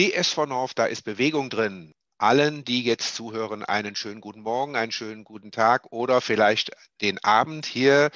TSV 0.00 0.46
North, 0.46 0.78
da 0.78 0.86
ist 0.86 1.02
Bewegung 1.02 1.50
drin. 1.50 1.92
Allen, 2.16 2.64
die 2.64 2.82
jetzt 2.82 3.16
zuhören, 3.16 3.62
einen 3.62 3.94
schönen 3.94 4.22
guten 4.22 4.40
Morgen, 4.40 4.74
einen 4.74 4.92
schönen 4.92 5.24
guten 5.24 5.52
Tag 5.52 5.92
oder 5.92 6.22
vielleicht 6.22 6.70
den 7.02 7.22
Abend. 7.22 7.66
Hier 7.66 8.10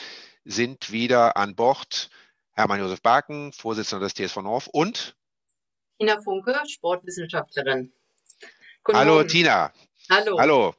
sind 0.46 0.92
wieder 0.92 1.36
an 1.36 1.54
Bord 1.54 2.08
Hermann 2.52 2.80
Josef 2.80 3.02
Baken, 3.02 3.52
Vorsitzender 3.52 4.06
des 4.06 4.14
TSV 4.14 4.36
North 4.38 4.68
und 4.72 5.14
Tina 5.98 6.18
Funke, 6.22 6.58
Sportwissenschaftlerin. 6.66 7.92
Guten 8.82 8.98
Hallo 8.98 9.16
Morgen. 9.16 9.28
Tina. 9.28 9.70
Hallo. 10.10 10.38
Hallo. 10.38 10.74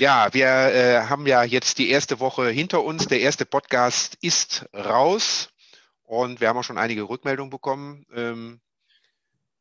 Ja, 0.00 0.34
wir 0.34 0.46
äh, 0.46 1.02
haben 1.02 1.28
ja 1.28 1.44
jetzt 1.44 1.78
die 1.78 1.88
erste 1.88 2.18
Woche 2.18 2.48
hinter 2.48 2.82
uns. 2.82 3.06
Der 3.06 3.20
erste 3.20 3.46
Podcast 3.46 4.16
ist 4.22 4.66
raus 4.74 5.50
und 6.02 6.40
wir 6.40 6.48
haben 6.48 6.58
auch 6.58 6.64
schon 6.64 6.78
einige 6.78 7.08
Rückmeldungen 7.08 7.50
bekommen. 7.50 8.04
Ähm, 8.12 8.60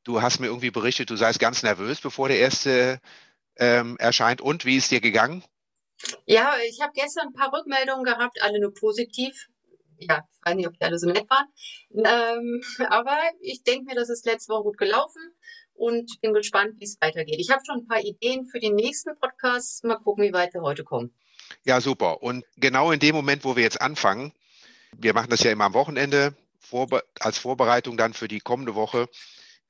Du 0.08 0.21
hast 0.21 0.39
mir 0.39 0.48
irgendwie 0.48 0.71
berichtet, 0.71 1.10
du 1.10 1.18
seist 1.18 1.38
ganz 1.38 1.64
nervös, 1.64 2.00
bevor 2.00 2.30
der 2.30 2.39
erste 2.39 3.02
ähm, 3.57 3.97
erscheint. 4.00 4.39
Und 4.39 4.64
wie 4.64 4.78
ist 4.78 4.89
dir 4.89 5.02
gegangen? 5.02 5.43
Ja, 6.25 6.54
ich 6.66 6.80
habe 6.80 6.93
gestern 6.96 7.28
ein 7.28 7.33
paar 7.33 7.52
Rückmeldungen 7.52 8.06
gehabt, 8.06 8.42
alle 8.42 8.61
nur 8.61 8.74
positiv. 8.74 9.47
Ja, 10.00 10.25
ich 10.32 10.46
weiß 10.46 10.56
nicht, 10.56 10.66
ob 10.66 10.80
die 10.80 10.86
alle 10.86 10.97
so 10.97 11.07
nett 11.07 11.30
waren. 11.30 11.47
Ähm, 11.92 12.64
aber 12.89 13.18
ich 13.42 13.64
denke 13.64 13.83
mir, 13.83 13.96
das 13.96 14.07
ist 14.07 14.25
letzte 14.25 14.54
Woche 14.54 14.64
gut 14.64 14.78
gelaufen 14.78 15.21
und 15.74 16.10
bin 16.21 16.33
gespannt, 16.33 16.75
wie 16.80 16.86
es 16.86 16.96
weitergeht. 17.02 17.42
Ich 17.42 17.50
habe 17.50 17.64
schon 17.66 17.80
ein 17.80 17.88
paar 17.88 18.00
Ideen 18.00 18.46
für 18.46 18.61
die 18.61 18.71
nächsten 18.71 19.14
Podcasts. 19.19 19.83
Mal 19.83 19.97
gucken, 19.97 20.24
wie 20.24 20.32
weit 20.32 20.54
wir 20.54 20.61
heute 20.61 20.86
kommen. 20.86 21.14
Ja, 21.66 21.82
super. 21.82 22.24
Und 22.24 22.46
genau 22.55 22.94
in 22.94 23.02
dem 23.02 23.14
Moment, 23.14 23.44
wo 23.44 23.58
wir 23.58 23.64
jetzt 23.64 23.82
anfangen, 23.82 24.32
wir 24.96 25.14
machen 25.14 25.32
das 25.32 25.44
ja 25.44 25.52
immer 25.52 25.66
am 25.66 25.74
Wochenende 25.74 26.33
als 27.19 27.38
Vorbereitung 27.38 27.97
dann 27.97 28.14
für 28.14 28.30
die 28.30 28.39
kommende 28.39 28.74
Woche, 28.74 29.10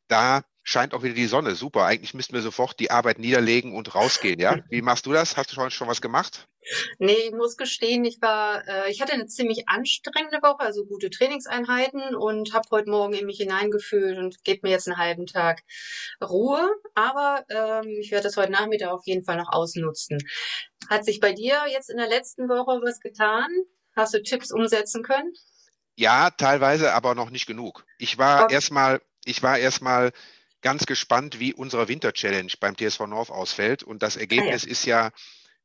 da 0.08 0.44
scheint 0.64 0.94
auch 0.94 1.02
wieder 1.02 1.14
die 1.14 1.28
Sonne. 1.28 1.56
Super. 1.56 1.86
Eigentlich 1.86 2.14
müssten 2.14 2.34
wir 2.34 2.42
sofort 2.42 2.80
die 2.80 2.92
Arbeit 2.92 3.20
niederlegen 3.20 3.74
und 3.74 3.96
rausgehen. 3.96 4.40
Ja? 4.40 4.58
Wie 4.70 4.82
machst 4.82 5.06
du 5.06 5.14
das? 5.14 5.38
Hast 5.38 5.52
du 5.52 5.56
schon, 5.56 5.72
schon 5.72 5.88
was 5.88 6.02
gemacht? 6.02 6.48
Nee, 7.00 7.14
ich 7.14 7.32
muss 7.32 7.56
gestehen, 7.56 8.04
ich 8.04 8.22
war, 8.22 8.68
äh, 8.68 8.92
ich 8.92 9.02
hatte 9.02 9.14
eine 9.14 9.28
ziemlich 9.28 9.70
anstrengende 9.70 10.40
Woche, 10.42 10.60
also 10.60 10.86
gute 10.86 11.10
Trainingseinheiten 11.10 12.14
und 12.14 12.54
habe 12.54 12.68
heute 12.72 12.90
Morgen 12.90 13.14
in 13.14 13.26
mich 13.26 13.38
hineingefühlt 13.38 14.18
und 14.18 14.44
gebe 14.44 14.68
mir 14.68 14.72
jetzt 14.72 14.88
einen 14.88 14.98
halben 14.98 15.28
Tag 15.28 15.62
Ruhe. 16.22 16.70
Aber 16.94 17.46
ähm, 17.48 17.88
ich 18.02 18.12
werde 18.12 18.24
das 18.24 18.36
heute 18.36 18.52
Nachmittag 18.52 18.90
auf 18.90 19.06
jeden 19.06 19.24
Fall 19.24 19.38
noch 19.38 19.54
ausnutzen. 19.54 20.18
Hat 20.90 21.06
sich 21.06 21.22
bei 21.22 21.32
dir 21.32 21.64
jetzt 21.70 21.90
in 21.90 21.98
der 21.98 22.10
letzten 22.10 22.50
Woche 22.50 22.82
was 22.84 23.00
getan? 23.00 23.48
Hast 23.96 24.14
du 24.14 24.22
Tipps 24.22 24.52
umsetzen 24.52 25.04
können? 25.04 25.32
Ja, 25.96 26.30
teilweise, 26.32 26.94
aber 26.94 27.16
noch 27.16 27.30
nicht 27.30 27.48
genug. 27.48 27.86
Ich 27.98 28.18
war 28.18 28.44
okay. 28.44 28.54
erstmal 28.54 29.02
ich 29.28 29.44
war 29.44 29.58
erstmal 29.58 30.12
ganz 30.62 30.86
gespannt, 30.86 31.40
wie 31.40 31.54
unsere 31.54 31.88
Winter-Challenge 31.88 32.52
beim 32.60 32.76
TSV 32.76 33.02
North 33.08 33.30
ausfällt. 33.30 33.84
Und 33.84 34.02
das 34.02 34.16
Ergebnis 34.16 34.64
ah, 34.64 34.68
ja. 34.68 34.72
ist 34.72 34.86
ja 34.86 35.12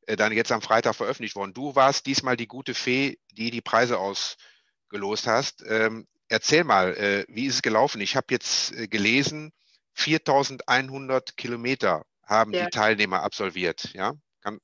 äh, 0.07 0.17
dann 0.17 0.33
jetzt 0.33 0.53
am 0.53 0.63
Freitag 0.63 0.95
veröffentlicht 0.95 1.37
worden. 1.37 1.55
Du 1.55 1.75
warst 1.75 2.07
diesmal 2.07 2.37
die 2.37 2.47
gute 2.47 2.75
Fee, 2.75 3.19
die 3.33 3.51
die 3.51 3.63
Preise 3.63 3.99
ausgelost 3.99 5.27
hast. 5.27 5.65
Ähm, 5.67 6.07
erzähl 6.29 6.65
mal, 6.65 6.95
äh, 6.97 7.25
wie 7.29 7.47
ist 7.47 7.57
es 7.57 7.63
gelaufen? 7.63 8.01
Ich 8.01 8.17
habe 8.17 8.27
jetzt 8.31 8.73
äh, 8.73 8.89
gelesen, 8.89 9.53
4100 9.95 11.37
Kilometer 11.37 12.05
haben 12.25 12.53
ja. 12.53 12.65
die 12.65 12.71
Teilnehmer 12.71 13.23
absolviert. 13.23 13.91
Ja, 13.95 14.15
Kann, 14.43 14.61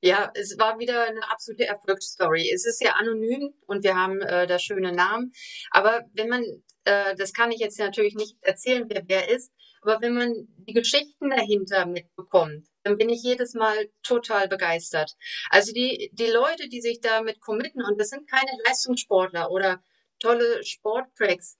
ja, 0.00 0.30
es 0.34 0.56
war 0.58 0.78
wieder 0.78 1.04
eine 1.04 1.28
absolute 1.30 1.66
Erfolgsstory. 1.66 2.50
Es 2.52 2.64
ist 2.64 2.82
ja 2.82 2.92
anonym 2.92 3.52
und 3.66 3.82
wir 3.82 3.96
haben 3.96 4.20
äh, 4.20 4.46
da 4.46 4.58
schöne 4.58 4.92
Namen. 4.92 5.32
Aber 5.70 6.04
wenn 6.12 6.28
man, 6.28 6.44
äh, 6.88 7.14
das 7.16 7.32
kann 7.32 7.52
ich 7.52 7.60
jetzt 7.60 7.78
natürlich 7.78 8.14
nicht 8.14 8.36
erzählen, 8.40 8.86
wer 8.88 9.02
wer 9.06 9.28
ist, 9.28 9.52
aber 9.82 10.00
wenn 10.00 10.14
man 10.14 10.48
die 10.66 10.72
Geschichten 10.72 11.30
dahinter 11.30 11.86
mitbekommt, 11.86 12.66
dann 12.82 12.96
bin 12.96 13.08
ich 13.10 13.22
jedes 13.22 13.54
Mal 13.54 13.90
total 14.02 14.48
begeistert. 14.48 15.12
Also 15.50 15.72
die, 15.72 16.10
die 16.14 16.26
Leute, 16.26 16.68
die 16.68 16.80
sich 16.80 17.00
damit 17.00 17.40
committen, 17.40 17.82
und 17.84 18.00
das 18.00 18.08
sind 18.08 18.28
keine 18.28 18.50
Leistungssportler 18.64 19.50
oder 19.50 19.82
tolle 20.18 20.64
Sporttracks, 20.64 21.58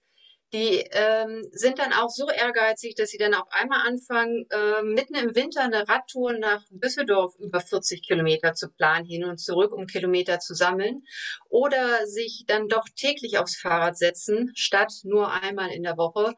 die 0.51 0.83
ähm, 0.91 1.47
sind 1.51 1.77
dann 1.77 1.93
auch 1.93 2.09
so 2.09 2.29
ehrgeizig, 2.29 2.95
dass 2.95 3.09
sie 3.09 3.17
dann 3.17 3.35
auf 3.35 3.47
einmal 3.51 3.87
anfangen, 3.87 4.47
äh, 4.49 4.81
mitten 4.81 5.15
im 5.15 5.35
Winter 5.35 5.61
eine 5.61 5.87
Radtour 5.87 6.33
nach 6.33 6.63
Düsseldorf 6.71 7.35
über 7.39 7.59
40 7.61 8.01
Kilometer 8.01 8.53
zu 8.53 8.69
planen, 8.69 9.05
hin 9.05 9.25
und 9.25 9.39
zurück, 9.39 9.73
um 9.73 9.85
Kilometer 9.85 10.39
zu 10.39 10.55
sammeln. 10.55 11.03
Oder 11.49 12.07
sich 12.07 12.45
dann 12.47 12.67
doch 12.67 12.85
täglich 12.95 13.37
aufs 13.37 13.57
Fahrrad 13.57 13.97
setzen, 13.97 14.51
statt 14.55 14.91
nur 15.03 15.31
einmal 15.31 15.69
in 15.71 15.83
der 15.83 15.97
Woche. 15.97 16.35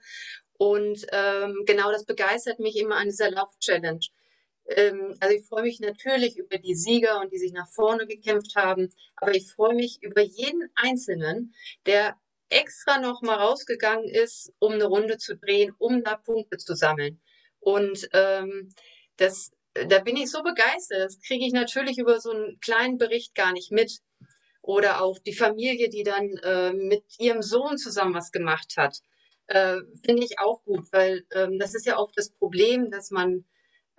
Und 0.58 1.08
ähm, 1.12 1.64
genau 1.66 1.92
das 1.92 2.06
begeistert 2.06 2.60
mich 2.60 2.78
immer 2.78 2.98
an 2.98 3.08
dieser 3.08 3.32
Lauf-Challenge. 3.32 4.06
Ähm, 4.68 5.16
also 5.20 5.36
ich 5.36 5.46
freue 5.48 5.64
mich 5.64 5.80
natürlich 5.80 6.38
über 6.38 6.58
die 6.58 6.76
Sieger 6.76 7.22
und 7.22 7.32
die 7.32 7.40
sich 7.40 7.54
nach 7.54 7.68
vorne 7.68 8.06
gekämpft 8.08 8.56
haben, 8.56 8.90
aber 9.16 9.34
ich 9.34 9.52
freue 9.52 9.74
mich 9.74 10.04
über 10.04 10.22
jeden 10.22 10.70
Einzelnen, 10.76 11.54
der 11.86 12.16
extra 12.52 13.00
noch 13.00 13.22
mal 13.22 13.36
rausgegangen 13.36 14.10
ist, 14.10 14.54
um 14.60 14.74
eine 14.74 14.86
Runde 14.86 15.18
zu 15.18 15.36
drehen, 15.36 15.74
um 15.78 16.04
da 16.04 16.16
Punkte 16.18 16.58
zu 16.58 16.76
sammeln. 16.76 17.22
Und 17.60 18.10
ähm, 18.14 18.70
das, 19.18 19.52
da 19.74 20.00
bin 20.00 20.18
ich 20.18 20.30
so 20.30 20.44
begeistert. 20.44 21.00
Das 21.06 21.20
kriege 21.22 21.46
ich 21.46 21.54
natürlich 21.54 21.98
über 21.98 22.20
so 22.20 22.32
einen 22.32 22.60
kleinen 22.60 22.98
Bericht 22.98 23.36
gar 23.36 23.54
nicht 23.54 23.72
mit. 23.72 24.00
Oder 24.62 25.02
auch 25.02 25.18
die 25.18 25.34
Familie, 25.34 25.90
die 25.90 26.04
dann 26.04 26.38
äh, 26.44 26.74
mit 26.74 27.04
ihrem 27.18 27.42
Sohn 27.42 27.78
zusammen 27.78 28.14
was 28.14 28.32
gemacht 28.32 28.74
hat. 28.78 29.00
Äh, 29.48 29.78
Finde 30.06 30.24
ich 30.24 30.40
auch 30.40 30.64
gut, 30.64 30.86
weil 30.92 31.26
ähm, 31.34 31.58
das 31.58 31.74
ist 31.74 31.86
ja 31.86 31.98
oft 31.98 32.16
das 32.16 32.32
Problem, 32.32 32.92
dass 32.92 33.10
man 33.10 33.46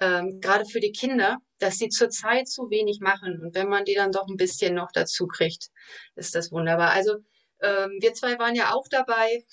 ähm, 0.01 0.41
gerade 0.41 0.65
für 0.65 0.81
die 0.81 0.93
Kinder, 0.93 1.39
dass 1.59 1.79
sie 1.79 1.89
zurzeit 1.89 2.49
zu 2.49 2.71
wenig 2.71 3.01
machen. 3.01 3.41
Und 3.41 3.55
wenn 3.55 3.69
man 3.69 3.85
die 3.85 3.95
dann 3.95 4.13
doch 4.13 4.29
ein 4.29 4.37
bisschen 4.37 4.75
noch 4.75 4.93
dazu 4.93 5.27
kriegt, 5.27 5.69
ist 6.17 6.35
das 6.35 6.53
wunderbar. 6.53 6.91
Also 6.93 7.17
ähm, 7.63 7.99
wir 8.01 8.15
zwei 8.15 8.39
waren 8.39 8.55
ja 8.55 8.73
auch 8.73 8.87
dabei. 8.89 9.45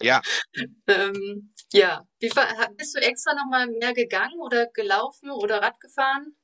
Ja. 0.00 0.20
ähm, 0.86 1.52
ja. 1.72 2.06
Wie, 2.20 2.30
bist 2.76 2.96
du 2.96 3.00
extra 3.00 3.34
nochmal 3.34 3.66
mehr 3.66 3.94
gegangen 3.94 4.40
oder 4.40 4.66
gelaufen 4.66 5.30
oder 5.30 5.62
Rad 5.62 5.80
gefahren? 5.80 6.36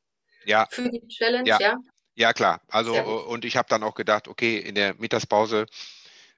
Ja. 0.45 0.67
Für 0.71 0.89
die 0.89 1.07
Challenge, 1.09 1.49
ja? 1.49 1.59
Ja, 1.61 1.79
ja 2.15 2.33
klar. 2.33 2.61
Also, 2.69 2.95
und 2.95 3.45
ich 3.45 3.57
habe 3.57 3.69
dann 3.69 3.83
auch 3.83 3.95
gedacht, 3.95 4.29
okay, 4.29 4.59
in 4.59 4.75
der 4.75 4.95
Mittagspause, 4.95 5.67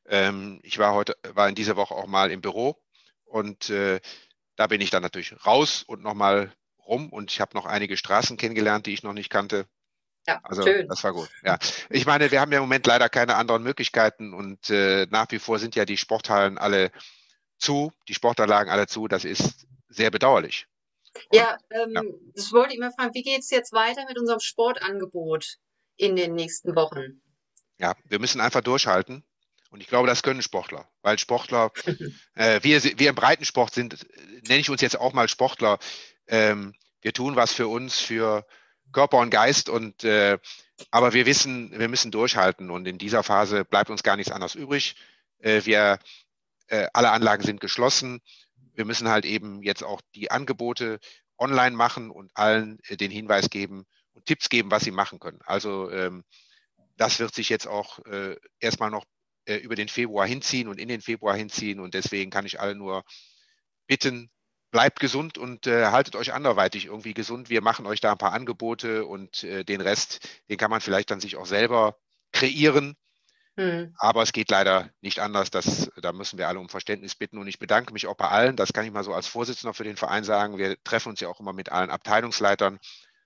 ähm, 0.06 0.60
ich 0.62 0.78
war 0.78 0.94
heute, 0.94 1.16
war 1.34 1.49
in 1.49 1.54
dieser 1.54 1.76
Woche 1.76 1.94
auch 1.94 2.06
mal 2.06 2.31
im 2.31 2.41
Büro 2.41 2.76
und 3.25 3.70
äh, 3.70 4.00
da 4.56 4.66
bin 4.66 4.81
ich 4.81 4.91
dann 4.91 5.03
natürlich 5.03 5.34
raus 5.47 5.84
und 5.87 6.03
nochmal 6.03 6.53
rum 6.87 7.10
und 7.10 7.31
ich 7.31 7.41
habe 7.41 7.56
noch 7.56 7.66
einige 7.66 7.97
Straßen 7.97 8.37
kennengelernt, 8.37 8.87
die 8.87 8.93
ich 8.93 9.03
noch 9.03 9.12
nicht 9.12 9.31
kannte. 9.31 9.66
Ja, 10.26 10.41
also 10.42 10.62
schön. 10.62 10.86
das 10.88 11.03
war 11.03 11.12
gut. 11.12 11.28
Ja, 11.44 11.58
ich 11.88 12.06
meine, 12.06 12.31
wir 12.31 12.41
haben 12.41 12.53
ja 12.53 12.58
im 12.58 12.64
Moment 12.64 12.86
leider 12.86 13.08
keine 13.08 13.36
anderen 13.36 13.62
Möglichkeiten 13.62 14.34
und 14.34 14.70
äh, 14.70 15.06
nach 15.10 15.26
wie 15.31 15.38
vor 15.38 15.58
sind 15.58 15.75
ja 15.75 15.84
die 15.84 15.97
Sporthallen 15.97 16.58
alle 16.58 16.92
zu, 17.58 17.92
die 18.08 18.14
Sportanlagen 18.14 18.70
alle 18.70 18.86
zu. 18.86 19.08
Das 19.08 19.25
ist 19.25 19.66
sehr 19.88 20.10
bedauerlich. 20.10 20.66
Und, 21.31 21.38
ja, 21.38 21.56
ähm, 21.70 21.92
ja, 21.92 22.03
das 22.34 22.53
wollte 22.53 22.75
ich 22.75 22.81
mal 22.81 22.92
fragen. 22.92 23.14
Wie 23.14 23.22
geht 23.22 23.41
es 23.41 23.50
jetzt 23.50 23.72
weiter 23.72 24.04
mit 24.06 24.19
unserem 24.19 24.41
Sportangebot 24.41 25.56
in 25.97 26.16
den 26.16 26.34
nächsten 26.34 26.76
Wochen? 26.76 27.22
Ja, 27.78 27.94
wir 28.04 28.19
müssen 28.19 28.41
einfach 28.41 28.60
durchhalten. 28.60 29.25
Und 29.70 29.81
ich 29.81 29.87
glaube, 29.87 30.08
das 30.08 30.22
können 30.22 30.42
Sportler, 30.42 30.88
weil 31.00 31.19
Sportler, 31.19 31.70
äh, 32.34 32.60
wir, 32.62 32.82
wir 32.82 33.08
im 33.08 33.14
Breitensport 33.14 33.72
sind, 33.72 34.04
nenne 34.48 34.60
ich 34.60 34.69
uns 34.69 34.81
jetzt 34.81 34.98
auch 34.98 35.12
mal 35.12 35.28
Sportler. 35.28 35.78
Ähm, 36.26 36.75
wir 37.02 37.12
tun 37.12 37.37
was 37.37 37.52
für 37.52 37.69
uns, 37.69 37.98
für, 37.98 38.44
Körper 38.93 39.19
und 39.19 39.31
Geist 39.31 39.69
und 39.69 40.05
äh, 40.05 40.39
aber 40.91 41.12
wir 41.12 41.27
wissen, 41.27 41.78
wir 41.78 41.89
müssen 41.89 42.11
durchhalten 42.11 42.71
und 42.71 42.87
in 42.87 42.99
dieser 42.99 43.23
Phase 43.23 43.65
bleibt 43.65 43.91
uns 43.91 44.03
gar 44.03 44.17
nichts 44.17 44.33
anderes 44.33 44.55
übrig. 44.55 44.97
Äh, 45.39 45.62
wir 45.65 45.99
äh, 46.69 46.87
alle 46.93 47.11
Anlagen 47.11 47.43
sind 47.43 47.61
geschlossen. 47.61 48.21
Wir 48.75 48.84
müssen 48.84 49.09
halt 49.09 49.25
eben 49.25 49.62
jetzt 49.62 49.83
auch 49.83 50.00
die 50.15 50.31
Angebote 50.31 51.00
online 51.38 51.76
machen 51.76 52.11
und 52.11 52.31
allen 52.35 52.79
äh, 52.88 52.97
den 52.97 53.11
Hinweis 53.11 53.50
geben 53.50 53.87
und 54.12 54.26
Tipps 54.26 54.49
geben, 54.49 54.70
was 54.70 54.85
sie 54.85 54.91
machen 54.91 55.19
können. 55.19 55.41
Also 55.44 55.91
ähm, 55.91 56.25
das 56.97 57.19
wird 57.19 57.35
sich 57.35 57.49
jetzt 57.49 57.67
auch 57.67 57.99
äh, 58.06 58.37
erstmal 58.59 58.91
noch 58.91 59.05
äh, 59.47 59.56
über 59.56 59.75
den 59.75 59.88
Februar 59.88 60.26
hinziehen 60.26 60.69
und 60.69 60.79
in 60.79 60.88
den 60.88 61.00
Februar 61.00 61.37
hinziehen 61.37 61.81
und 61.81 61.94
deswegen 61.94 62.31
kann 62.31 62.47
ich 62.47 62.61
alle 62.61 62.75
nur 62.75 63.05
bitten, 63.87 64.31
bleibt 64.70 65.00
gesund 65.00 65.38
und 65.38 65.67
äh, 65.67 65.87
haltet 65.87 66.17
euch 66.17 66.32
anderweitig 66.32 66.87
irgendwie 66.87 67.14
gesund. 67.14 67.50
Wir 67.50 67.62
machen 67.62 67.87
euch 67.87 68.00
da 68.00 68.12
ein 68.12 68.19
paar 68.19 68.32
Angebote 68.32 69.05
und 69.05 69.44
äh, 69.44 69.64
den 69.64 69.81
Rest, 69.81 70.28
den 70.49 70.56
kann 70.56 70.70
man 70.70 70.81
vielleicht 70.81 71.11
dann 71.11 71.20
sich 71.20 71.37
auch 71.37 71.46
selber 71.46 71.96
kreieren. 72.32 72.96
Hm. 73.56 73.94
Aber 73.99 74.22
es 74.22 74.32
geht 74.32 74.50
leider 74.50 74.90
nicht 75.00 75.19
anders. 75.19 75.50
Das, 75.50 75.90
da 76.00 76.12
müssen 76.12 76.38
wir 76.38 76.49
alle 76.49 76.61
um 76.61 76.69
Verständnis 76.69 77.14
bitten. 77.14 77.38
Und 77.38 77.49
ich 77.49 77.58
bedanke 77.58 77.93
mich 77.93 78.06
auch 78.06 78.14
bei 78.14 78.28
allen. 78.28 78.56
Das 78.56 78.72
kann 78.72 78.84
ich 78.84 78.93
mal 78.93 79.05
so 79.05 79.12
als 79.12 79.26
Vorsitzender 79.26 79.75
für 79.75 79.84
den 79.84 79.96
Verein 79.96 80.25
sagen. 80.25 80.56
Wir 80.56 80.82
treffen 80.84 81.11
uns 81.11 81.20
ja 81.20 81.28
auch 81.28 81.40
immer 81.40 81.52
mit 81.52 81.70
allen 81.70 81.90
Abteilungsleitern, 81.90 82.78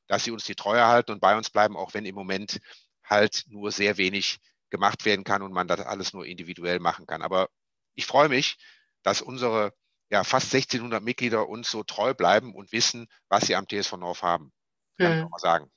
dass 0.08 0.25
sie 0.25 0.31
uns 0.31 0.44
die 0.44 0.55
Treue 0.55 0.87
halten 0.87 1.12
und 1.12 1.20
bei 1.20 1.37
uns 1.37 1.50
bleiben, 1.50 1.76
auch 1.76 1.94
wenn 1.94 2.06
im 2.06 2.14
Moment 2.14 2.61
halt 3.05 3.44
nur 3.49 3.70
sehr 3.70 3.99
wenig 3.99 4.40
gemacht 4.70 5.05
werden 5.05 5.25
kann 5.25 5.43
und 5.43 5.52
man 5.52 5.69
das 5.69 5.81
alles 5.81 6.14
nur 6.14 6.26
individuell 6.26 6.81
machen 6.81 7.06
kann. 7.06 7.23
Aber 7.23 7.49
ich 7.94 8.06
freue 8.06 8.29
mich, 8.29 8.56
dass 9.02 9.20
unsere 9.20 9.75
ja, 10.11 10.25
fast 10.25 10.55
1600 10.55 11.03
Mitglieder 11.03 11.49
uns 11.49 11.71
so 11.71 11.83
treu 11.83 12.15
bleiben 12.15 12.55
und 12.55 12.73
wissen, 12.73 13.09
was 13.29 13.47
sie 13.47 13.56
am 13.56 13.67
TSV 13.67 13.97
North 13.97 14.23
haben. 14.23 14.53
Kann 14.99 15.12
hm. 15.12 15.19
ich 15.19 15.25
auch 15.25 15.31
mal 15.31 15.39
sagen. 15.39 15.71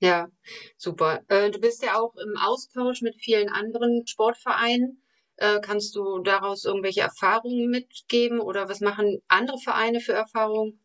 Ja, 0.00 0.28
super. 0.76 1.22
Äh, 1.28 1.50
du 1.50 1.60
bist 1.60 1.82
ja 1.82 2.00
auch 2.00 2.14
im 2.16 2.36
Austausch 2.36 3.02
mit 3.02 3.16
vielen 3.20 3.48
anderen 3.48 4.06
Sportvereinen. 4.06 5.02
Äh, 5.36 5.60
kannst 5.60 5.94
du 5.94 6.18
daraus 6.20 6.64
irgendwelche 6.64 7.02
Erfahrungen 7.02 7.70
mitgeben 7.70 8.40
oder 8.40 8.68
was 8.68 8.80
machen 8.80 9.22
andere 9.28 9.58
Vereine 9.58 10.00
für 10.00 10.12
Erfahrungen? 10.12 10.80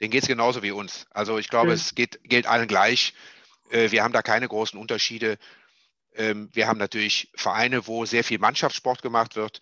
Denen 0.00 0.12
geht 0.12 0.22
es 0.22 0.28
genauso 0.28 0.62
wie 0.62 0.70
uns. 0.70 1.06
Also 1.10 1.38
ich 1.38 1.48
glaube, 1.48 1.68
hm. 1.68 1.74
es 1.74 1.94
geht, 1.94 2.20
gilt 2.22 2.46
allen 2.46 2.68
gleich. 2.68 3.14
Äh, 3.70 3.90
wir 3.90 4.04
haben 4.04 4.12
da 4.12 4.22
keine 4.22 4.46
großen 4.46 4.78
Unterschiede. 4.78 5.38
Ähm, 6.14 6.48
wir 6.52 6.68
haben 6.68 6.78
natürlich 6.78 7.30
Vereine, 7.34 7.86
wo 7.86 8.04
sehr 8.04 8.24
viel 8.24 8.38
Mannschaftssport 8.38 9.02
gemacht 9.02 9.36
wird. 9.36 9.60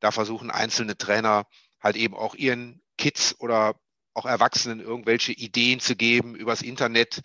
Da 0.00 0.10
versuchen 0.10 0.50
einzelne 0.50 0.96
Trainer 0.96 1.46
halt 1.86 1.96
eben 1.96 2.14
auch 2.14 2.34
ihren 2.34 2.82
Kids 2.98 3.36
oder 3.38 3.80
auch 4.12 4.26
Erwachsenen 4.26 4.80
irgendwelche 4.80 5.32
Ideen 5.32 5.80
zu 5.80 5.96
geben 5.96 6.34
übers 6.34 6.62
Internet, 6.62 7.22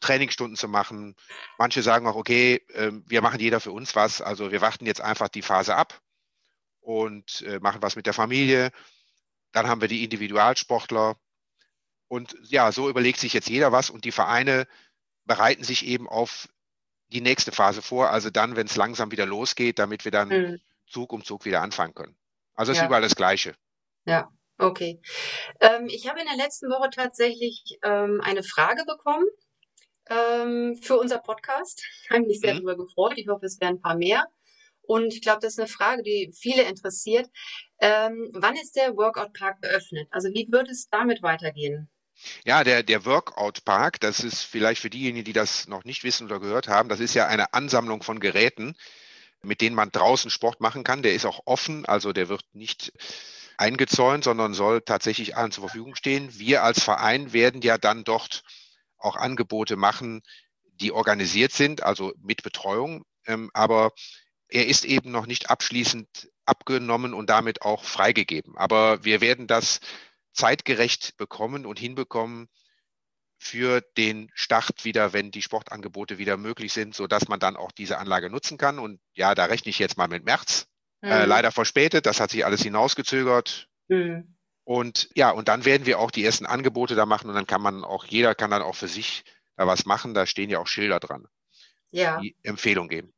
Trainingstunden 0.00 0.56
zu 0.56 0.68
machen. 0.68 1.14
Manche 1.58 1.82
sagen 1.82 2.06
auch, 2.06 2.16
okay, 2.16 2.64
ähm, 2.74 3.04
wir 3.06 3.22
machen 3.22 3.40
jeder 3.40 3.60
für 3.60 3.72
uns 3.72 3.94
was. 3.94 4.20
Also 4.20 4.50
wir 4.50 4.60
warten 4.60 4.86
jetzt 4.86 5.00
einfach 5.00 5.28
die 5.28 5.42
Phase 5.42 5.76
ab 5.76 6.00
und 6.80 7.42
äh, 7.42 7.60
machen 7.60 7.82
was 7.82 7.96
mit 7.96 8.06
der 8.06 8.14
Familie. 8.14 8.70
Dann 9.52 9.68
haben 9.68 9.80
wir 9.80 9.88
die 9.88 10.04
Individualsportler. 10.04 11.16
Und 12.08 12.36
ja, 12.42 12.72
so 12.72 12.88
überlegt 12.88 13.20
sich 13.20 13.32
jetzt 13.32 13.48
jeder 13.48 13.72
was 13.72 13.90
und 13.90 14.04
die 14.04 14.12
Vereine 14.12 14.66
bereiten 15.26 15.64
sich 15.64 15.86
eben 15.86 16.08
auf 16.08 16.48
die 17.08 17.20
nächste 17.20 17.52
Phase 17.52 17.82
vor. 17.82 18.10
Also 18.10 18.30
dann, 18.30 18.56
wenn 18.56 18.66
es 18.66 18.76
langsam 18.76 19.12
wieder 19.12 19.26
losgeht, 19.26 19.78
damit 19.78 20.04
wir 20.04 20.12
dann 20.12 20.28
mhm. 20.28 20.60
Zug 20.86 21.12
um 21.12 21.24
Zug 21.24 21.44
wieder 21.44 21.62
anfangen 21.62 21.94
können. 21.94 22.16
Also 22.54 22.72
es 22.72 22.78
ja. 22.78 22.84
ist 22.84 22.88
überall 22.88 23.02
das 23.02 23.14
Gleiche. 23.14 23.54
Ja, 24.04 24.30
okay. 24.58 25.00
Ähm, 25.60 25.86
ich 25.88 26.08
habe 26.08 26.20
in 26.20 26.26
der 26.26 26.36
letzten 26.36 26.68
Woche 26.68 26.90
tatsächlich 26.90 27.78
ähm, 27.82 28.20
eine 28.22 28.42
Frage 28.42 28.84
bekommen 28.84 29.26
ähm, 30.08 30.78
für 30.82 30.98
unser 30.98 31.18
Podcast. 31.18 31.82
Ich 32.04 32.10
habe 32.10 32.26
mich 32.26 32.40
sehr 32.40 32.54
mhm. 32.54 32.64
darüber 32.64 32.84
gefreut. 32.84 33.14
Ich 33.16 33.28
hoffe, 33.28 33.46
es 33.46 33.60
werden 33.60 33.76
ein 33.76 33.82
paar 33.82 33.96
mehr. 33.96 34.26
Und 34.82 35.14
ich 35.14 35.22
glaube, 35.22 35.40
das 35.40 35.52
ist 35.52 35.58
eine 35.60 35.68
Frage, 35.68 36.02
die 36.02 36.32
viele 36.36 36.62
interessiert. 36.62 37.28
Ähm, 37.80 38.30
wann 38.34 38.56
ist 38.56 38.74
der 38.74 38.96
Workout 38.96 39.32
Park 39.34 39.62
geöffnet? 39.62 40.08
Also 40.10 40.28
wie 40.30 40.48
wird 40.50 40.68
es 40.68 40.88
damit 40.90 41.22
weitergehen? 41.22 41.88
Ja, 42.44 42.64
der, 42.64 42.82
der 42.82 43.06
Workout 43.06 43.64
Park, 43.64 44.00
das 44.00 44.20
ist 44.20 44.42
vielleicht 44.42 44.80
für 44.80 44.90
diejenigen, 44.90 45.24
die 45.24 45.32
das 45.32 45.68
noch 45.68 45.84
nicht 45.84 46.04
wissen 46.04 46.26
oder 46.26 46.40
gehört 46.40 46.68
haben, 46.68 46.88
das 46.88 47.00
ist 47.00 47.14
ja 47.14 47.26
eine 47.26 47.54
Ansammlung 47.54 48.02
von 48.02 48.20
Geräten, 48.20 48.74
mit 49.42 49.60
denen 49.60 49.76
man 49.76 49.90
draußen 49.90 50.30
Sport 50.30 50.60
machen 50.60 50.84
kann. 50.84 51.02
Der 51.02 51.14
ist 51.14 51.24
auch 51.24 51.40
offen, 51.44 51.86
also 51.86 52.12
der 52.12 52.28
wird 52.28 52.42
nicht 52.52 52.92
eingezäunt, 53.60 54.24
sondern 54.24 54.54
soll 54.54 54.80
tatsächlich 54.80 55.36
allen 55.36 55.52
zur 55.52 55.64
Verfügung 55.64 55.94
stehen. 55.94 56.38
Wir 56.38 56.64
als 56.64 56.82
Verein 56.82 57.32
werden 57.32 57.60
ja 57.60 57.78
dann 57.78 58.04
dort 58.04 58.42
auch 58.96 59.16
Angebote 59.16 59.76
machen, 59.76 60.22
die 60.64 60.92
organisiert 60.92 61.52
sind, 61.52 61.82
also 61.82 62.12
mit 62.22 62.42
Betreuung. 62.42 63.04
Ähm, 63.26 63.50
aber 63.52 63.92
er 64.48 64.66
ist 64.66 64.84
eben 64.84 65.10
noch 65.10 65.26
nicht 65.26 65.50
abschließend 65.50 66.30
abgenommen 66.46 67.14
und 67.14 67.30
damit 67.30 67.62
auch 67.62 67.84
freigegeben. 67.84 68.56
Aber 68.56 69.04
wir 69.04 69.20
werden 69.20 69.46
das 69.46 69.80
zeitgerecht 70.32 71.16
bekommen 71.18 71.66
und 71.66 71.78
hinbekommen 71.78 72.48
für 73.38 73.82
den 73.96 74.30
Start 74.34 74.84
wieder, 74.84 75.12
wenn 75.12 75.30
die 75.30 75.42
Sportangebote 75.42 76.18
wieder 76.18 76.36
möglich 76.36 76.72
sind, 76.72 76.94
sodass 76.94 77.28
man 77.28 77.40
dann 77.40 77.56
auch 77.56 77.72
diese 77.72 77.98
Anlage 77.98 78.30
nutzen 78.30 78.58
kann. 78.58 78.78
Und 78.78 79.00
ja, 79.14 79.34
da 79.34 79.46
rechne 79.46 79.70
ich 79.70 79.78
jetzt 79.78 79.96
mal 79.96 80.08
mit 80.08 80.24
März. 80.24 80.66
Äh, 81.02 81.06
mhm. 81.06 81.12
Äh, 81.12 81.24
leider 81.26 81.52
verspätet, 81.52 82.06
das 82.06 82.20
hat 82.20 82.30
sich 82.30 82.44
alles 82.44 82.62
hinausgezögert. 82.62 83.68
Mhm. 83.88 84.36
Und 84.64 85.10
ja, 85.14 85.30
und 85.30 85.48
dann 85.48 85.64
werden 85.64 85.86
wir 85.86 85.98
auch 85.98 86.10
die 86.10 86.24
ersten 86.24 86.46
Angebote 86.46 86.94
da 86.94 87.06
machen 87.06 87.28
und 87.28 87.34
dann 87.34 87.46
kann 87.46 87.62
man 87.62 87.82
auch, 87.84 88.04
jeder 88.04 88.34
kann 88.34 88.50
dann 88.50 88.62
auch 88.62 88.76
für 88.76 88.88
sich 88.88 89.24
da 89.56 89.66
was 89.66 89.84
machen. 89.84 90.14
Da 90.14 90.26
stehen 90.26 90.50
ja 90.50 90.58
auch 90.60 90.66
Schilder 90.66 91.00
dran, 91.00 91.26
ja. 91.90 92.20
die 92.20 92.36
Empfehlung 92.42 92.88
geben. 92.88 93.12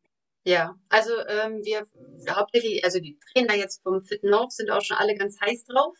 Ja, 0.45 0.75
also 0.89 1.13
ähm, 1.29 1.61
wir 1.63 1.87
hauptsächlich, 2.31 2.85
also 2.85 2.99
die 2.99 3.19
Trainer 3.33 3.55
jetzt 3.55 3.83
vom 3.83 4.03
Fit 4.03 4.25
North 4.25 4.53
sind 4.53 4.71
auch 4.71 4.83
schon 4.83 4.97
alle 4.97 5.15
ganz 5.15 5.41
heiß 5.41 5.65
drauf. 5.65 5.95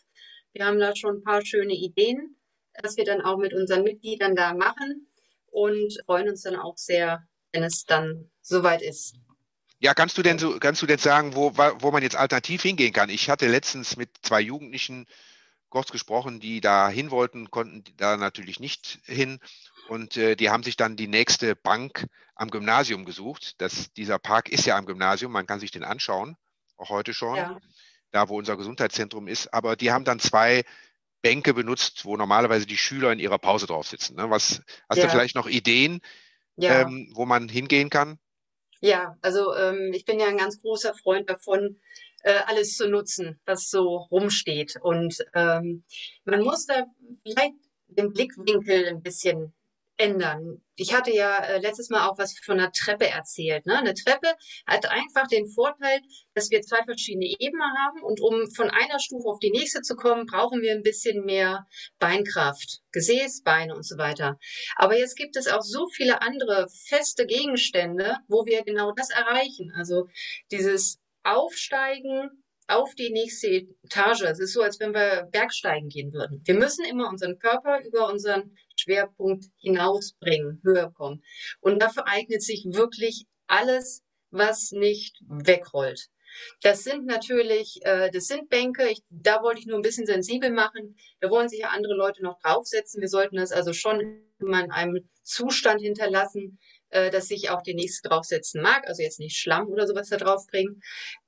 Wir 0.53 0.65
haben 0.65 0.79
da 0.79 0.95
schon 0.95 1.17
ein 1.17 1.23
paar 1.23 1.45
schöne 1.45 1.73
Ideen, 1.73 2.37
dass 2.81 2.97
wir 2.97 3.05
dann 3.05 3.21
auch 3.21 3.37
mit 3.37 3.53
unseren 3.53 3.83
Mitgliedern 3.83 4.35
da 4.35 4.53
machen 4.53 5.07
und 5.47 5.97
freuen 6.05 6.29
uns 6.29 6.41
dann 6.41 6.55
auch 6.55 6.77
sehr, 6.77 7.25
wenn 7.51 7.63
es 7.63 7.85
dann 7.85 8.31
soweit 8.41 8.81
ist. 8.81 9.15
Ja, 9.83 9.93
kannst 9.93 10.17
du 10.17 10.21
denn 10.21 10.39
so, 10.39 10.59
kannst 10.59 10.81
du 10.81 10.85
denn 10.85 10.97
sagen, 10.97 11.35
wo, 11.35 11.57
wo 11.57 11.91
man 11.91 12.03
jetzt 12.03 12.15
alternativ 12.15 12.61
hingehen 12.61 12.93
kann? 12.93 13.09
Ich 13.09 13.29
hatte 13.29 13.49
letztens 13.49 13.97
mit 13.97 14.11
zwei 14.21 14.39
Jugendlichen 14.39 15.07
kurz 15.67 15.91
gesprochen, 15.91 16.39
die 16.39 16.61
da 16.61 16.87
hin 16.87 17.11
wollten, 17.11 17.51
konnten 17.51 17.83
da 17.97 18.15
natürlich 18.15 18.61
nicht 18.61 18.99
hin. 19.03 19.39
Und 19.89 20.15
äh, 20.15 20.37
die 20.37 20.49
haben 20.49 20.63
sich 20.63 20.77
dann 20.77 20.95
die 20.95 21.09
nächste 21.09 21.57
Bank 21.57 22.07
am 22.33 22.49
Gymnasium 22.49 23.03
gesucht. 23.03 23.55
Das, 23.57 23.91
dieser 23.91 24.19
Park 24.19 24.47
ist 24.47 24.65
ja 24.65 24.77
am 24.77 24.85
Gymnasium, 24.85 25.33
man 25.33 25.47
kann 25.47 25.59
sich 25.59 25.71
den 25.71 25.83
anschauen, 25.83 26.37
auch 26.77 26.89
heute 26.89 27.13
schon, 27.13 27.35
ja. 27.35 27.57
da 28.11 28.29
wo 28.29 28.37
unser 28.37 28.55
Gesundheitszentrum 28.55 29.27
ist. 29.27 29.53
Aber 29.53 29.75
die 29.75 29.91
haben 29.91 30.05
dann 30.05 30.19
zwei 30.21 30.63
Bänke 31.21 31.53
benutzt, 31.53 32.05
wo 32.05 32.15
normalerweise 32.15 32.65
die 32.65 32.77
Schüler 32.77 33.11
in 33.11 33.19
ihrer 33.19 33.37
Pause 33.37 33.67
drauf 33.67 33.89
sitzen. 33.89 34.15
Ne? 34.15 34.29
Was, 34.29 34.61
hast 34.87 34.99
ja. 34.99 35.03
du 35.03 35.09
vielleicht 35.09 35.35
noch 35.35 35.47
Ideen, 35.47 35.99
ja. 36.55 36.83
ähm, 36.83 37.11
wo 37.15 37.25
man 37.25 37.49
hingehen 37.49 37.89
kann? 37.89 38.17
Ja, 38.83 39.17
also 39.21 39.55
ähm, 39.55 39.93
ich 39.93 40.03
bin 40.03 40.19
ja 40.19 40.27
ein 40.27 40.35
ganz 40.35 40.61
großer 40.61 40.93
Freund 40.93 41.29
davon, 41.29 41.79
äh, 42.23 42.33
alles 42.47 42.75
zu 42.75 42.89
nutzen, 42.89 43.39
was 43.45 43.69
so 43.69 43.95
rumsteht. 44.11 44.75
Und 44.81 45.19
ähm, 45.33 45.85
man 46.25 46.41
muss 46.41 46.65
da 46.65 46.83
vielleicht 47.25 47.53
den 47.87 48.11
Blickwinkel 48.11 48.89
ein 48.89 49.01
bisschen 49.01 49.53
ändern. 49.97 50.61
Ich 50.75 50.93
hatte 50.93 51.11
ja 51.11 51.37
äh, 51.37 51.59
letztes 51.59 51.89
Mal 51.89 52.07
auch 52.07 52.17
was 52.17 52.37
von 52.39 52.59
einer 52.59 52.71
Treppe 52.71 53.07
erzählt. 53.07 53.65
Ne? 53.65 53.77
Eine 53.77 53.93
Treppe 53.93 54.33
hat 54.65 54.89
einfach 54.89 55.27
den 55.27 55.47
Vorteil, 55.47 55.99
dass 56.33 56.49
wir 56.49 56.61
zwei 56.61 56.83
verschiedene 56.83 57.25
Ebenen 57.25 57.71
haben 57.85 58.01
und 58.01 58.19
um 58.19 58.49
von 58.55 58.69
einer 58.71 58.99
Stufe 58.99 59.27
auf 59.27 59.39
die 59.39 59.51
nächste 59.51 59.81
zu 59.81 59.95
kommen, 59.95 60.25
brauchen 60.25 60.61
wir 60.61 60.71
ein 60.71 60.81
bisschen 60.81 61.25
mehr 61.25 61.67
Beinkraft, 61.99 62.81
Gesäß, 62.91 63.43
Beine 63.43 63.75
und 63.75 63.85
so 63.85 63.97
weiter. 63.97 64.39
Aber 64.75 64.97
jetzt 64.97 65.15
gibt 65.15 65.35
es 65.35 65.47
auch 65.47 65.61
so 65.61 65.87
viele 65.87 66.21
andere 66.21 66.67
feste 66.87 67.25
Gegenstände, 67.25 68.17
wo 68.27 68.45
wir 68.45 68.63
genau 68.63 68.93
das 68.93 69.11
erreichen. 69.11 69.71
Also 69.77 70.07
dieses 70.51 70.99
Aufsteigen 71.23 72.42
auf 72.67 72.93
die 72.95 73.11
nächste 73.11 73.47
Etage. 73.83 74.23
Es 74.23 74.39
ist 74.39 74.53
so, 74.53 74.61
als 74.61 74.79
wenn 74.79 74.93
wir 74.93 75.27
Bergsteigen 75.31 75.89
gehen 75.89 76.13
würden. 76.13 76.41
Wir 76.45 76.55
müssen 76.55 76.85
immer 76.85 77.09
unseren 77.09 77.39
Körper 77.39 77.81
über 77.85 78.09
unseren 78.09 78.55
Schwerpunkt 78.75 79.45
hinausbringen, 79.57 80.61
höher 80.63 80.91
kommen. 80.91 81.23
Und 81.59 81.81
dafür 81.81 82.07
eignet 82.07 82.41
sich 82.41 82.65
wirklich 82.71 83.25
alles, 83.47 84.03
was 84.31 84.71
nicht 84.71 85.17
wegrollt. 85.27 86.09
Das 86.61 86.83
sind 86.83 87.05
natürlich, 87.05 87.79
äh, 87.83 88.09
das 88.09 88.25
sind 88.25 88.49
Bänke. 88.49 88.89
Ich, 88.89 89.03
da 89.09 89.43
wollte 89.43 89.59
ich 89.59 89.67
nur 89.67 89.77
ein 89.77 89.83
bisschen 89.83 90.07
sensibel 90.07 90.51
machen. 90.51 90.97
Da 91.19 91.29
wollen 91.29 91.49
sich 91.49 91.59
ja 91.59 91.69
andere 91.69 91.93
Leute 91.93 92.23
noch 92.23 92.39
draufsetzen. 92.39 93.01
Wir 93.01 93.09
sollten 93.09 93.35
das 93.35 93.51
also 93.51 93.73
schon 93.73 94.23
immer 94.39 94.63
in 94.63 94.71
einem 94.71 95.07
Zustand 95.23 95.81
hinterlassen, 95.81 96.59
äh, 96.93 97.09
dass 97.09 97.27
sich 97.27 97.49
auch 97.49 97.61
die 97.61 97.73
nächste 97.73 98.07
draufsetzen 98.07 98.61
mag. 98.61 98.87
Also 98.87 99.01
jetzt 99.01 99.19
nicht 99.19 99.37
Schlamm 99.37 99.67
oder 99.67 99.87
sowas 99.87 100.09
da 100.09 100.17
draufbringen. 100.17 100.81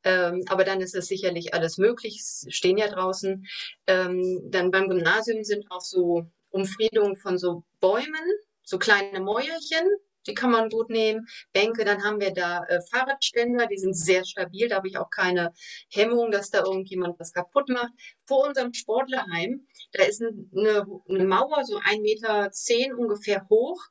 Ähm, 0.04 0.44
aber 0.48 0.64
dann 0.64 0.80
ist 0.82 0.96
das 0.96 1.08
sicherlich 1.08 1.54
alles 1.54 1.78
möglich. 1.78 2.22
Stehen 2.50 2.78
ja 2.78 2.88
draußen. 2.88 3.46
Ähm, 3.88 4.42
dann 4.46 4.72
beim 4.72 4.90
Gymnasium 4.90 5.44
sind 5.44 5.66
auch 5.72 5.82
so 5.82 6.26
Umfriedungen 6.50 7.16
von 7.16 7.38
so 7.38 7.64
Bäumen, 7.80 8.26
so 8.64 8.78
kleine 8.78 9.20
Mäuerchen, 9.20 9.90
die 10.28 10.34
kann 10.34 10.52
man 10.52 10.70
gut 10.70 10.90
nehmen. 10.90 11.28
Bänke, 11.54 11.86
dann 11.86 12.04
haben 12.04 12.20
wir 12.20 12.34
da 12.34 12.64
äh, 12.68 12.80
Fahrradständer, 12.92 13.68
die 13.68 13.78
sind 13.78 13.96
sehr 13.96 14.26
stabil, 14.26 14.68
da 14.70 14.78
habe 14.78 14.88
ich 14.88 14.98
auch 14.98 15.10
keine 15.10 15.54
Hemmung, 15.92 16.32
dass 16.32 16.50
da 16.50 16.60
irgendjemand 16.60 17.20
was 17.20 17.32
kaputt 17.32 17.70
macht. 17.70 17.92
Vor 18.28 18.48
unserem 18.48 18.74
Sportlerheim, 18.74 19.68
da 19.92 20.04
ist 20.04 20.22
eine, 20.22 20.86
eine 21.10 21.26
Mauer, 21.26 21.64
so 21.66 21.80
ein 21.84 22.02
Meter 22.02 22.52
zehn 22.52 22.94
ungefähr 22.94 23.46
hoch. 23.50 23.82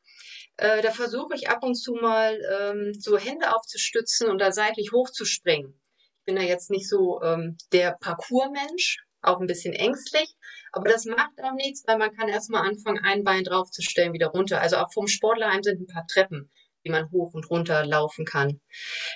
Äh, 0.56 0.82
da 0.82 0.90
versuche 0.90 1.34
ich 1.34 1.48
ab 1.48 1.62
und 1.62 1.74
zu 1.74 1.94
mal 1.94 2.38
ähm, 2.58 2.92
so 2.98 3.18
Hände 3.18 3.54
aufzustützen 3.54 4.28
und 4.28 4.38
da 4.38 4.52
seitlich 4.52 4.92
hochzuspringen. 4.92 5.80
Ich 6.18 6.24
bin 6.24 6.36
da 6.36 6.42
jetzt 6.42 6.70
nicht 6.70 6.88
so 6.88 7.20
ähm, 7.22 7.56
der 7.72 7.96
Parcoursmensch, 8.00 9.03
auch 9.24 9.40
ein 9.40 9.46
bisschen 9.46 9.74
ängstlich. 9.74 10.34
Aber 10.72 10.88
das 10.90 11.04
macht 11.04 11.40
auch 11.42 11.54
nichts, 11.54 11.84
weil 11.86 11.98
man 11.98 12.14
kann 12.14 12.28
erstmal 12.28 12.66
anfangen, 12.66 13.04
ein 13.04 13.24
Bein 13.24 13.44
draufzustellen, 13.44 14.12
wieder 14.12 14.28
runter. 14.28 14.60
Also 14.60 14.76
auch 14.76 14.92
vom 14.92 15.06
Sportlerheim 15.06 15.62
sind 15.62 15.80
ein 15.80 15.86
paar 15.86 16.06
Treppen, 16.06 16.50
die 16.84 16.90
man 16.90 17.10
hoch 17.10 17.32
und 17.34 17.48
runter 17.50 17.84
laufen 17.86 18.24
kann. 18.24 18.60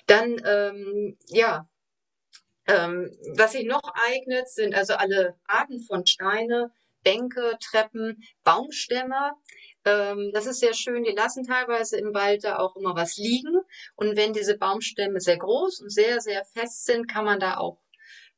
Dann, 0.06 0.40
ähm, 0.44 1.16
ja, 1.26 1.68
ähm, 2.66 3.10
was 3.36 3.52
sich 3.52 3.64
noch 3.64 3.82
eignet, 3.94 4.48
sind 4.48 4.74
also 4.74 4.94
alle 4.94 5.36
Arten 5.46 5.80
von 5.80 6.06
Steine, 6.06 6.70
Bänke, 7.02 7.56
Treppen, 7.60 8.22
Baumstämme. 8.44 9.32
Ähm, 9.84 10.30
das 10.34 10.46
ist 10.46 10.60
sehr 10.60 10.74
schön. 10.74 11.04
Die 11.04 11.12
lassen 11.12 11.44
teilweise 11.44 11.96
im 11.98 12.12
Wald 12.14 12.44
da 12.44 12.58
auch 12.58 12.76
immer 12.76 12.94
was 12.94 13.16
liegen. 13.16 13.56
Und 13.96 14.16
wenn 14.16 14.32
diese 14.32 14.58
Baumstämme 14.58 15.20
sehr 15.20 15.38
groß 15.38 15.80
und 15.80 15.90
sehr, 15.90 16.20
sehr 16.20 16.44
fest 16.44 16.84
sind, 16.84 17.08
kann 17.10 17.24
man 17.24 17.40
da 17.40 17.56
auch 17.56 17.78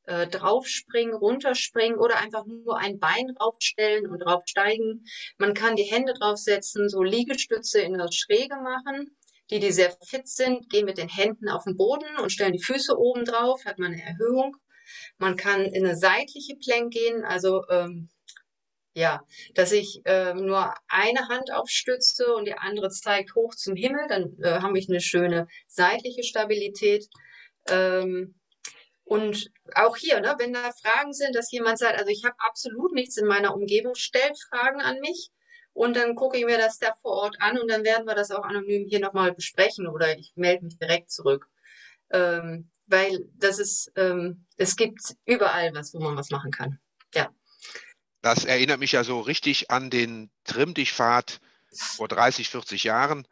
äh, 0.05 0.27
draufspringen, 0.27 1.13
runterspringen 1.13 1.99
oder 1.99 2.17
einfach 2.17 2.45
nur 2.45 2.77
ein 2.77 2.99
Bein 2.99 3.35
draufstellen 3.37 4.07
und 4.07 4.19
draufsteigen. 4.19 5.05
Man 5.37 5.53
kann 5.53 5.75
die 5.75 5.83
Hände 5.83 6.13
draufsetzen, 6.13 6.89
so 6.89 7.03
Liegestütze 7.03 7.81
in 7.81 7.97
der 7.97 8.11
Schräge 8.11 8.55
machen. 8.55 9.15
Die, 9.49 9.59
die 9.59 9.71
sehr 9.71 9.91
fit 10.07 10.27
sind, 10.27 10.69
gehen 10.69 10.85
mit 10.85 10.97
den 10.97 11.09
Händen 11.09 11.49
auf 11.49 11.65
den 11.65 11.75
Boden 11.75 12.17
und 12.21 12.31
stellen 12.31 12.53
die 12.53 12.63
Füße 12.63 12.97
oben 12.97 13.25
drauf, 13.25 13.65
hat 13.65 13.79
man 13.79 13.91
eine 13.91 14.01
Erhöhung. 14.01 14.55
Man 15.17 15.35
kann 15.35 15.65
in 15.65 15.85
eine 15.85 15.97
seitliche 15.97 16.55
Plank 16.55 16.93
gehen, 16.93 17.23
also 17.25 17.61
ähm, 17.69 18.09
ja, 18.93 19.21
dass 19.53 19.71
ich 19.71 20.01
äh, 20.05 20.33
nur 20.33 20.73
eine 20.87 21.27
Hand 21.29 21.51
aufstütze 21.53 22.33
und 22.33 22.45
die 22.45 22.55
andere 22.55 22.89
zeigt 22.89 23.35
hoch 23.35 23.55
zum 23.55 23.75
Himmel, 23.75 24.05
dann 24.09 24.37
äh, 24.41 24.61
habe 24.61 24.77
ich 24.77 24.89
eine 24.89 25.01
schöne 25.01 25.47
seitliche 25.67 26.23
Stabilität. 26.23 27.07
Ähm, 27.69 28.35
und 29.03 29.51
auch 29.75 29.97
hier, 29.97 30.19
ne, 30.21 30.35
wenn 30.37 30.53
da 30.53 30.71
Fragen 30.71 31.13
sind, 31.13 31.35
dass 31.35 31.51
jemand 31.51 31.79
sagt, 31.79 31.97
also 31.99 32.09
ich 32.09 32.23
habe 32.23 32.35
absolut 32.39 32.93
nichts 32.93 33.17
in 33.17 33.27
meiner 33.27 33.53
Umgebung, 33.53 33.95
stellt 33.95 34.37
Fragen 34.49 34.81
an 34.81 34.99
mich 34.99 35.31
und 35.73 35.95
dann 35.95 36.15
gucke 36.15 36.37
ich 36.37 36.45
mir 36.45 36.57
das 36.57 36.79
da 36.79 36.93
vor 37.01 37.11
Ort 37.13 37.37
an 37.39 37.59
und 37.59 37.69
dann 37.69 37.83
werden 37.83 38.05
wir 38.05 38.15
das 38.15 38.31
auch 38.31 38.43
anonym 38.43 38.87
hier 38.87 38.99
nochmal 38.99 39.33
besprechen 39.33 39.87
oder 39.87 40.17
ich 40.17 40.33
melde 40.35 40.65
mich 40.65 40.77
direkt 40.77 41.11
zurück. 41.11 41.47
Ähm, 42.11 42.69
weil 42.87 43.25
das 43.35 43.59
ist, 43.59 43.91
ähm, 43.95 44.45
es 44.57 44.75
gibt 44.75 45.15
überall 45.25 45.73
was, 45.73 45.93
wo 45.93 45.99
man 45.99 46.17
was 46.17 46.29
machen 46.29 46.51
kann. 46.51 46.79
Ja. 47.15 47.29
Das 48.21 48.45
erinnert 48.45 48.79
mich 48.79 48.91
ja 48.91 49.03
so 49.03 49.21
richtig 49.21 49.71
an 49.71 49.89
den 49.89 50.29
Trimm-Dich-Pfad 50.43 51.39
vor 51.73 52.07
30, 52.07 52.49
40 52.49 52.83
Jahren. 52.83 53.25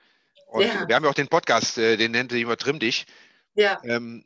Und 0.48 0.64
ja. 0.64 0.88
wir 0.88 0.96
haben 0.96 1.04
ja 1.04 1.10
auch 1.10 1.16
den 1.16 1.28
Podcast, 1.28 1.78
äh, 1.78 1.98
den 1.98 2.12
nennt 2.12 2.32
sich 2.32 2.42
immer 2.42 2.56
dich. 2.56 3.06
Ja. 3.54 3.80
Ähm, 3.84 4.26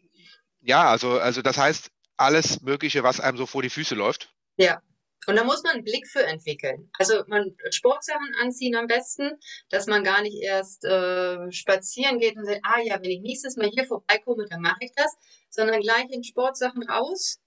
ja, 0.63 0.89
also, 0.89 1.19
also 1.19 1.41
das 1.41 1.57
heißt, 1.57 1.91
alles 2.17 2.61
Mögliche, 2.61 3.03
was 3.03 3.19
einem 3.19 3.37
so 3.37 3.45
vor 3.45 3.61
die 3.61 3.69
Füße 3.69 3.95
läuft. 3.95 4.33
Ja. 4.57 4.81
Und 5.25 5.37
da 5.37 5.45
muss 5.45 5.63
man 5.63 5.75
einen 5.75 5.85
Blick 5.85 6.05
für 6.07 6.25
entwickeln. 6.25 6.89
Also 6.97 7.23
man 7.27 7.55
Sportsachen 7.71 8.35
anziehen 8.41 8.75
am 8.75 8.87
besten, 8.87 9.31
dass 9.69 9.87
man 9.87 10.03
gar 10.03 10.21
nicht 10.21 10.41
erst 10.41 10.83
äh, 10.83 11.49
spazieren 11.49 12.19
geht 12.19 12.35
und 12.35 12.45
sagt, 12.45 12.59
ah 12.63 12.81
ja, 12.83 12.95
wenn 13.01 13.09
ich 13.09 13.21
nächstes 13.21 13.55
Mal 13.55 13.69
hier 13.73 13.85
vorbeikomme, 13.85 14.45
dann 14.49 14.61
mache 14.61 14.79
ich 14.81 14.91
das, 14.95 15.15
sondern 15.49 15.79
gleich 15.79 16.09
in 16.09 16.25
Sportsachen 16.25 16.83
raus 16.83 17.39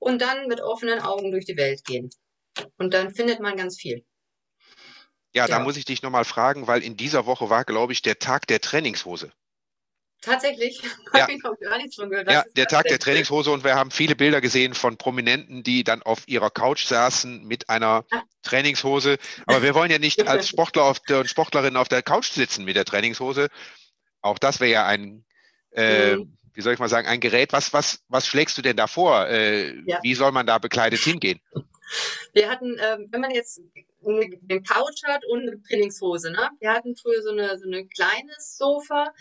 und 0.00 0.20
dann 0.20 0.48
mit 0.48 0.60
offenen 0.60 1.00
Augen 1.00 1.30
durch 1.30 1.44
die 1.44 1.56
Welt 1.56 1.84
gehen. 1.84 2.10
Und 2.78 2.94
dann 2.94 3.14
findet 3.14 3.38
man 3.38 3.56
ganz 3.56 3.78
viel. 3.78 4.04
Ja, 5.32 5.46
ja. 5.46 5.46
da 5.46 5.60
muss 5.60 5.76
ich 5.76 5.84
dich 5.84 6.02
nochmal 6.02 6.24
fragen, 6.24 6.66
weil 6.66 6.82
in 6.82 6.96
dieser 6.96 7.26
Woche 7.26 7.48
war, 7.48 7.64
glaube 7.64 7.92
ich, 7.92 8.02
der 8.02 8.18
Tag 8.18 8.48
der 8.48 8.60
Trainingshose. 8.60 9.32
Tatsächlich, 10.20 10.82
ja. 11.14 11.22
habe 11.22 11.32
ich 11.32 11.42
noch 11.42 11.58
gar 11.58 11.78
nichts 11.78 11.96
von 11.96 12.10
gehört. 12.10 12.30
Ja, 12.30 12.44
der 12.56 12.66
Tag 12.66 12.86
der 12.86 12.98
Trainingshose 12.98 13.50
und 13.50 13.64
wir 13.64 13.74
haben 13.74 13.90
viele 13.90 14.14
Bilder 14.14 14.40
gesehen 14.40 14.74
von 14.74 14.96
Prominenten, 14.96 15.62
die 15.62 15.82
dann 15.82 16.02
auf 16.02 16.28
ihrer 16.28 16.50
Couch 16.50 16.84
saßen 16.84 17.44
mit 17.44 17.70
einer 17.70 18.04
ah. 18.10 18.22
Trainingshose. 18.42 19.18
Aber 19.46 19.62
wir 19.62 19.74
wollen 19.74 19.90
ja 19.90 19.98
nicht 19.98 20.28
als 20.28 20.48
Sportler 20.48 20.84
auf 20.84 21.00
der, 21.00 21.20
und 21.20 21.28
Sportlerin 21.28 21.76
auf 21.76 21.88
der 21.88 22.02
Couch 22.02 22.30
sitzen 22.30 22.64
mit 22.64 22.76
der 22.76 22.84
Trainingshose. 22.84 23.48
Auch 24.20 24.38
das 24.38 24.60
wäre 24.60 24.70
ja 24.70 24.86
ein, 24.86 25.24
äh, 25.72 26.16
mhm. 26.16 26.36
wie 26.52 26.60
soll 26.60 26.74
ich 26.74 26.78
mal 26.78 26.88
sagen, 26.88 27.08
ein 27.08 27.20
Gerät. 27.20 27.52
Was, 27.52 27.72
was, 27.72 28.00
was 28.08 28.26
schlägst 28.26 28.58
du 28.58 28.62
denn 28.62 28.76
da 28.76 28.86
vor? 28.86 29.26
Äh, 29.28 29.74
ja. 29.86 30.00
Wie 30.02 30.14
soll 30.14 30.32
man 30.32 30.46
da 30.46 30.58
bekleidet 30.58 31.00
hingehen? 31.00 31.40
Wir 32.32 32.48
hatten, 32.50 32.76
ähm, 32.78 33.08
wenn 33.10 33.20
man 33.20 33.30
jetzt 33.30 33.60
eine 34.04 34.62
Couch 34.62 35.02
hat 35.04 35.24
und 35.26 35.42
eine 35.42 35.62
Trainingshose, 35.62 36.30
ne? 36.30 36.50
Wir 36.58 36.72
hatten 36.72 36.96
früher 36.96 37.22
so 37.22 37.30
eine, 37.30 37.58
so 37.58 37.66
eine 37.66 37.86
kleines 37.86 38.56
Sofa. 38.56 39.12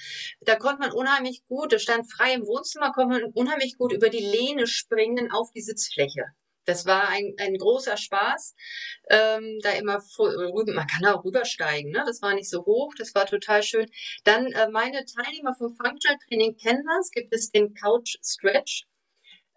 Da 0.41 0.55
konnte 0.55 0.79
man 0.79 0.91
unheimlich 0.91 1.43
gut, 1.47 1.73
das 1.73 1.83
stand 1.83 2.11
frei 2.11 2.33
im 2.33 2.45
Wohnzimmer, 2.45 2.91
konnte 2.93 3.19
man 3.19 3.31
unheimlich 3.33 3.77
gut 3.77 3.93
über 3.93 4.09
die 4.09 4.19
Lehne 4.19 4.67
springen 4.67 5.31
auf 5.31 5.51
die 5.51 5.61
Sitzfläche. 5.61 6.25
Das 6.69 6.85
war 6.85 7.09
ein, 7.09 7.33
ein 7.39 7.55
großer 7.57 7.97
Spaß, 7.97 8.53
ähm, 9.09 9.57
da 9.63 9.71
immer 9.71 10.03
rüber, 10.19 10.73
man 10.73 10.85
kann 10.85 11.05
auch 11.05 11.25
rübersteigen, 11.25 11.91
ne? 11.91 12.03
das 12.05 12.21
war 12.21 12.35
nicht 12.35 12.47
so 12.49 12.63
hoch, 12.63 12.93
das 12.95 13.15
war 13.15 13.25
total 13.25 13.63
schön. 13.63 13.89
Dann 14.23 14.51
äh, 14.51 14.69
meine 14.69 15.03
Teilnehmer 15.05 15.55
vom 15.55 15.75
Functional 15.75 16.19
Training 16.27 16.57
kennen 16.57 16.83
das, 16.85 17.09
gibt 17.09 17.33
es 17.33 17.49
den 17.49 17.73
Couch 17.73 18.17
Stretch. 18.23 18.85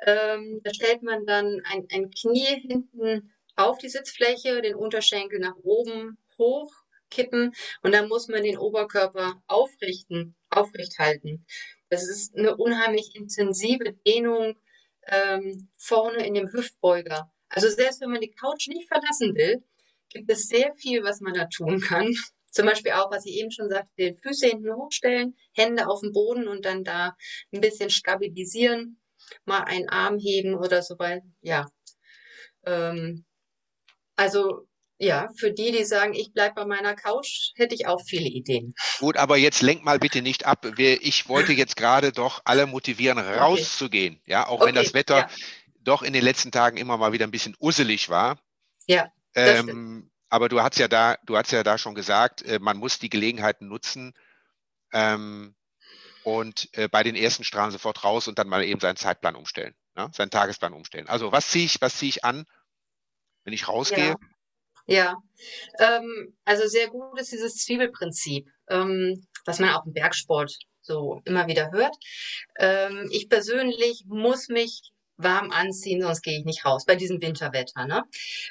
Ähm, 0.05 0.61
da 0.65 0.75
stellt 0.75 1.03
man 1.03 1.27
dann 1.27 1.63
ein, 1.65 1.87
ein 1.93 2.11
Knie 2.11 2.61
hinten 2.61 3.33
auf 3.57 3.79
die 3.79 3.89
Sitzfläche, 3.89 4.63
den 4.63 4.75
Unterschenkel 4.75 5.39
nach 5.39 5.57
oben 5.63 6.19
hoch 6.39 6.73
kippen 7.11 7.53
und 7.83 7.93
dann 7.93 8.09
muss 8.09 8.29
man 8.29 8.43
den 8.43 8.59
Oberkörper 8.59 9.43
aufrichten, 9.47 10.35
aufrecht 10.51 10.99
halten. 10.99 11.47
Das 11.91 12.09
ist 12.09 12.35
eine 12.37 12.57
unheimlich 12.57 13.15
intensive 13.15 13.93
Dehnung 14.07 14.59
ähm, 15.07 15.69
vorne 15.79 16.27
in 16.27 16.35
dem 16.35 16.51
Hüftbeuger. 16.53 17.31
Also 17.49 17.69
selbst 17.69 18.01
wenn 18.01 18.11
man 18.11 18.23
die 18.23 18.33
Couch 18.33 18.69
nicht 18.69 18.89
verlassen 18.89 19.35
will, 19.35 19.63
gibt 20.09 20.31
es 20.31 20.49
sehr 20.49 20.75
viel, 20.77 21.05
was 21.05 21.21
man 21.21 21.35
da 21.35 21.47
tun 21.47 21.81
kann. 21.81 22.15
Zum 22.51 22.67
Beispiel 22.67 22.93
auch, 22.93 23.11
was 23.11 23.25
ich 23.25 23.37
eben 23.37 23.51
schon 23.51 23.71
sagte, 23.71 23.91
den 23.97 24.19
Füße 24.19 24.47
hinten 24.47 24.75
hochstellen, 24.75 25.37
Hände 25.53 25.87
auf 25.87 26.01
den 26.01 26.13
Boden 26.13 26.49
und 26.49 26.67
dann 26.67 26.85
da 26.85 27.17
ein 27.53 27.63
bisschen 27.63 27.89
stabilisieren 27.89 29.02
mal 29.45 29.65
einen 29.65 29.89
Arm 29.89 30.19
heben 30.19 30.55
oder 30.55 30.83
so 30.83 30.99
weiter. 30.99 31.25
Ja. 31.41 31.67
Ähm, 32.65 33.25
also 34.17 34.67
ja, 34.99 35.29
für 35.37 35.51
die, 35.53 35.73
die 35.73 35.85
sagen, 35.85 36.15
ich 36.15 36.33
bleibe 36.33 36.55
bei 36.55 36.65
meiner 36.65 36.95
Couch, 36.95 37.51
hätte 37.57 37.75
ich 37.75 37.89
auch 37.89 38.01
viele 38.07 38.29
Ideen. 38.29 38.73
Gut, 39.01 39.17
aber 39.17 39.37
jetzt 39.37 39.61
lenk 39.61 39.85
mal 39.85 39.99
bitte 39.99 40.23
nicht 40.23 40.47
ab. 40.47 40.65
Ich 40.79 41.29
wollte 41.29 41.53
jetzt 41.53 41.77
gerade 41.77 42.13
doch 42.13 42.41
alle 42.45 42.67
motivieren, 42.67 43.19
rauszugehen. 43.19 44.15
Okay. 44.15 44.31
Ja, 44.31 44.47
auch 44.47 44.61
okay, 44.61 44.67
wenn 44.67 44.75
das 44.77 44.95
Wetter 44.95 45.19
ja. 45.19 45.31
doch 45.81 46.03
in 46.03 46.13
den 46.13 46.23
letzten 46.23 46.53
Tagen 46.53 46.77
immer 46.77 46.99
mal 46.99 47.13
wieder 47.13 47.27
ein 47.27 47.33
bisschen 47.33 47.57
usselig 47.59 48.11
war. 48.11 48.39
Ja. 48.87 49.11
Ähm, 49.35 50.09
aber 50.29 50.49
du 50.49 50.63
hast 50.63 50.79
ja 50.79 50.87
da, 50.87 51.17
du 51.25 51.37
hast 51.37 51.51
ja 51.51 51.65
da 51.65 51.79
schon 51.79 51.97
gesagt, 51.97 52.43
äh, 52.43 52.61
man 52.61 52.77
muss 52.77 53.01
die 53.01 53.11
Gelegenheiten 53.11 53.67
nutzen. 53.67 54.15
Ähm, 54.93 55.57
und 56.25 56.69
äh, 56.73 56.89
bei 56.89 57.03
den 57.03 57.17
ersten 57.17 57.45
Strahlen 57.45 57.71
sofort 57.71 58.05
raus 58.05 58.29
und 58.29 58.39
dann 58.39 58.49
mal 58.49 58.65
eben 58.65 58.81
seinen 58.81 58.97
Zeitplan 58.97 59.37
umstellen, 59.37 59.75
ne? 59.97 60.11
seinen 60.15 60.31
Tagesplan 60.31 60.73
umstellen. 60.73 61.09
Also 61.09 61.33
was 61.33 61.49
ziehe 61.49 61.65
ich, 61.65 61.81
was 61.81 61.99
ziehe 61.99 62.09
ich 62.11 62.25
an, 62.25 62.45
wenn 63.45 63.53
ich 63.53 63.69
rausgehe? 63.69 64.17
Ja, 64.87 65.17
ja. 65.79 65.97
Ähm, 65.97 66.37
also 66.45 66.67
sehr 66.67 66.89
gut 66.89 67.19
ist 67.19 67.33
dieses 67.33 67.57
Zwiebelprinzip, 67.57 68.49
ähm, 68.69 69.27
was 69.45 69.59
man 69.59 69.71
auch 69.71 69.87
im 69.87 69.93
Bergsport 69.93 70.57
so 70.81 71.21
immer 71.25 71.47
wieder 71.47 71.71
hört. 71.71 71.97
Ähm, 72.59 73.09
ich 73.11 73.29
persönlich 73.29 74.05
muss 74.07 74.49
mich 74.49 74.92
warm 75.23 75.51
anziehen, 75.51 76.03
sonst 76.03 76.23
gehe 76.23 76.39
ich 76.39 76.45
nicht 76.45 76.65
raus 76.65 76.85
bei 76.87 76.97
diesem 76.97 77.21
Winterwetter. 77.21 77.87
Ne? 77.87 78.03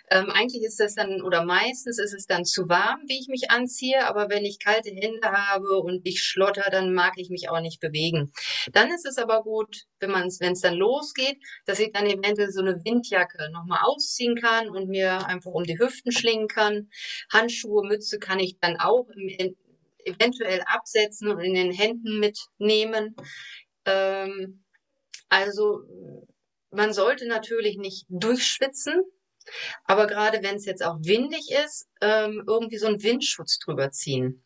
Ähm, 0.09 0.29
eigentlich 0.29 0.63
ist 0.63 0.79
das 0.79 0.95
dann, 0.95 1.21
oder 1.21 1.43
meistens 1.43 1.99
ist 1.99 2.13
es 2.13 2.25
dann 2.25 2.45
zu 2.45 2.69
warm, 2.69 3.01
wie 3.07 3.19
ich 3.19 3.27
mich 3.27 3.51
anziehe, 3.51 4.07
aber 4.07 4.29
wenn 4.29 4.45
ich 4.45 4.59
kalte 4.59 4.89
Hände 4.89 5.31
habe 5.31 5.79
und 5.79 6.01
ich 6.05 6.23
schlotter, 6.23 6.69
dann 6.71 6.93
mag 6.93 7.13
ich 7.17 7.29
mich 7.29 7.49
auch 7.49 7.61
nicht 7.61 7.79
bewegen. 7.79 8.31
Dann 8.71 8.91
ist 8.91 9.05
es 9.05 9.17
aber 9.17 9.43
gut, 9.43 9.85
wenn 9.99 10.13
es 10.27 10.61
dann 10.61 10.75
losgeht, 10.75 11.37
dass 11.65 11.79
ich 11.79 11.91
dann 11.91 12.05
eventuell 12.05 12.51
so 12.51 12.61
eine 12.61 12.83
Windjacke 12.83 13.51
nochmal 13.51 13.79
ausziehen 13.83 14.35
kann 14.35 14.69
und 14.69 14.89
mir 14.89 15.25
einfach 15.27 15.51
um 15.51 15.63
die 15.63 15.79
Hüften 15.79 16.11
schlingen 16.11 16.47
kann. 16.47 16.89
Handschuhe, 17.31 17.85
Mütze 17.87 18.19
kann 18.19 18.39
ich 18.39 18.57
dann 18.59 18.77
auch 18.79 19.07
im, 19.09 19.55
eventuell 20.05 20.61
absetzen 20.65 21.29
und 21.29 21.39
in 21.39 21.53
den 21.53 21.71
Händen 21.71 22.19
mitnehmen. 22.19 23.15
Ähm, 23.85 24.63
also 25.29 25.83
man 26.71 26.93
sollte 26.93 27.27
natürlich 27.27 27.77
nicht 27.77 28.05
durchschwitzen, 28.09 29.03
aber 29.85 30.07
gerade 30.07 30.43
wenn 30.43 30.55
es 30.55 30.65
jetzt 30.65 30.83
auch 30.83 30.97
windig 31.01 31.51
ist, 31.51 31.87
ähm, 32.01 32.43
irgendwie 32.47 32.77
so 32.77 32.87
einen 32.87 33.03
Windschutz 33.03 33.59
drüber 33.59 33.91
ziehen. 33.91 34.43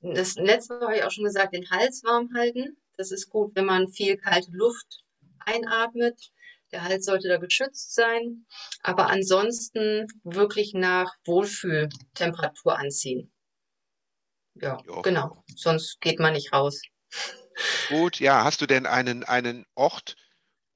Das 0.00 0.34
letzte 0.34 0.74
Mal 0.74 0.88
habe 0.88 0.96
ich 0.96 1.04
auch 1.04 1.10
schon 1.10 1.24
gesagt, 1.24 1.54
den 1.54 1.70
Hals 1.70 2.02
warm 2.04 2.30
halten. 2.34 2.76
Das 2.96 3.10
ist 3.10 3.28
gut, 3.28 3.54
wenn 3.54 3.64
man 3.64 3.88
viel 3.88 4.16
kalte 4.16 4.50
Luft 4.52 5.04
einatmet. 5.40 6.32
Der 6.72 6.82
Hals 6.82 7.06
sollte 7.06 7.28
da 7.28 7.38
geschützt 7.38 7.94
sein. 7.94 8.46
Aber 8.82 9.08
ansonsten 9.08 10.06
wirklich 10.24 10.74
nach 10.74 11.14
Wohlfühltemperatur 11.24 12.78
anziehen. 12.78 13.32
Ja, 14.54 14.78
jo. 14.86 15.02
genau. 15.02 15.44
Sonst 15.54 16.00
geht 16.00 16.18
man 16.18 16.32
nicht 16.32 16.52
raus. 16.52 16.80
Gut, 17.88 18.20
ja. 18.20 18.44
Hast 18.44 18.60
du 18.60 18.66
denn 18.66 18.86
einen, 18.86 19.24
einen 19.24 19.64
Ort, 19.74 20.16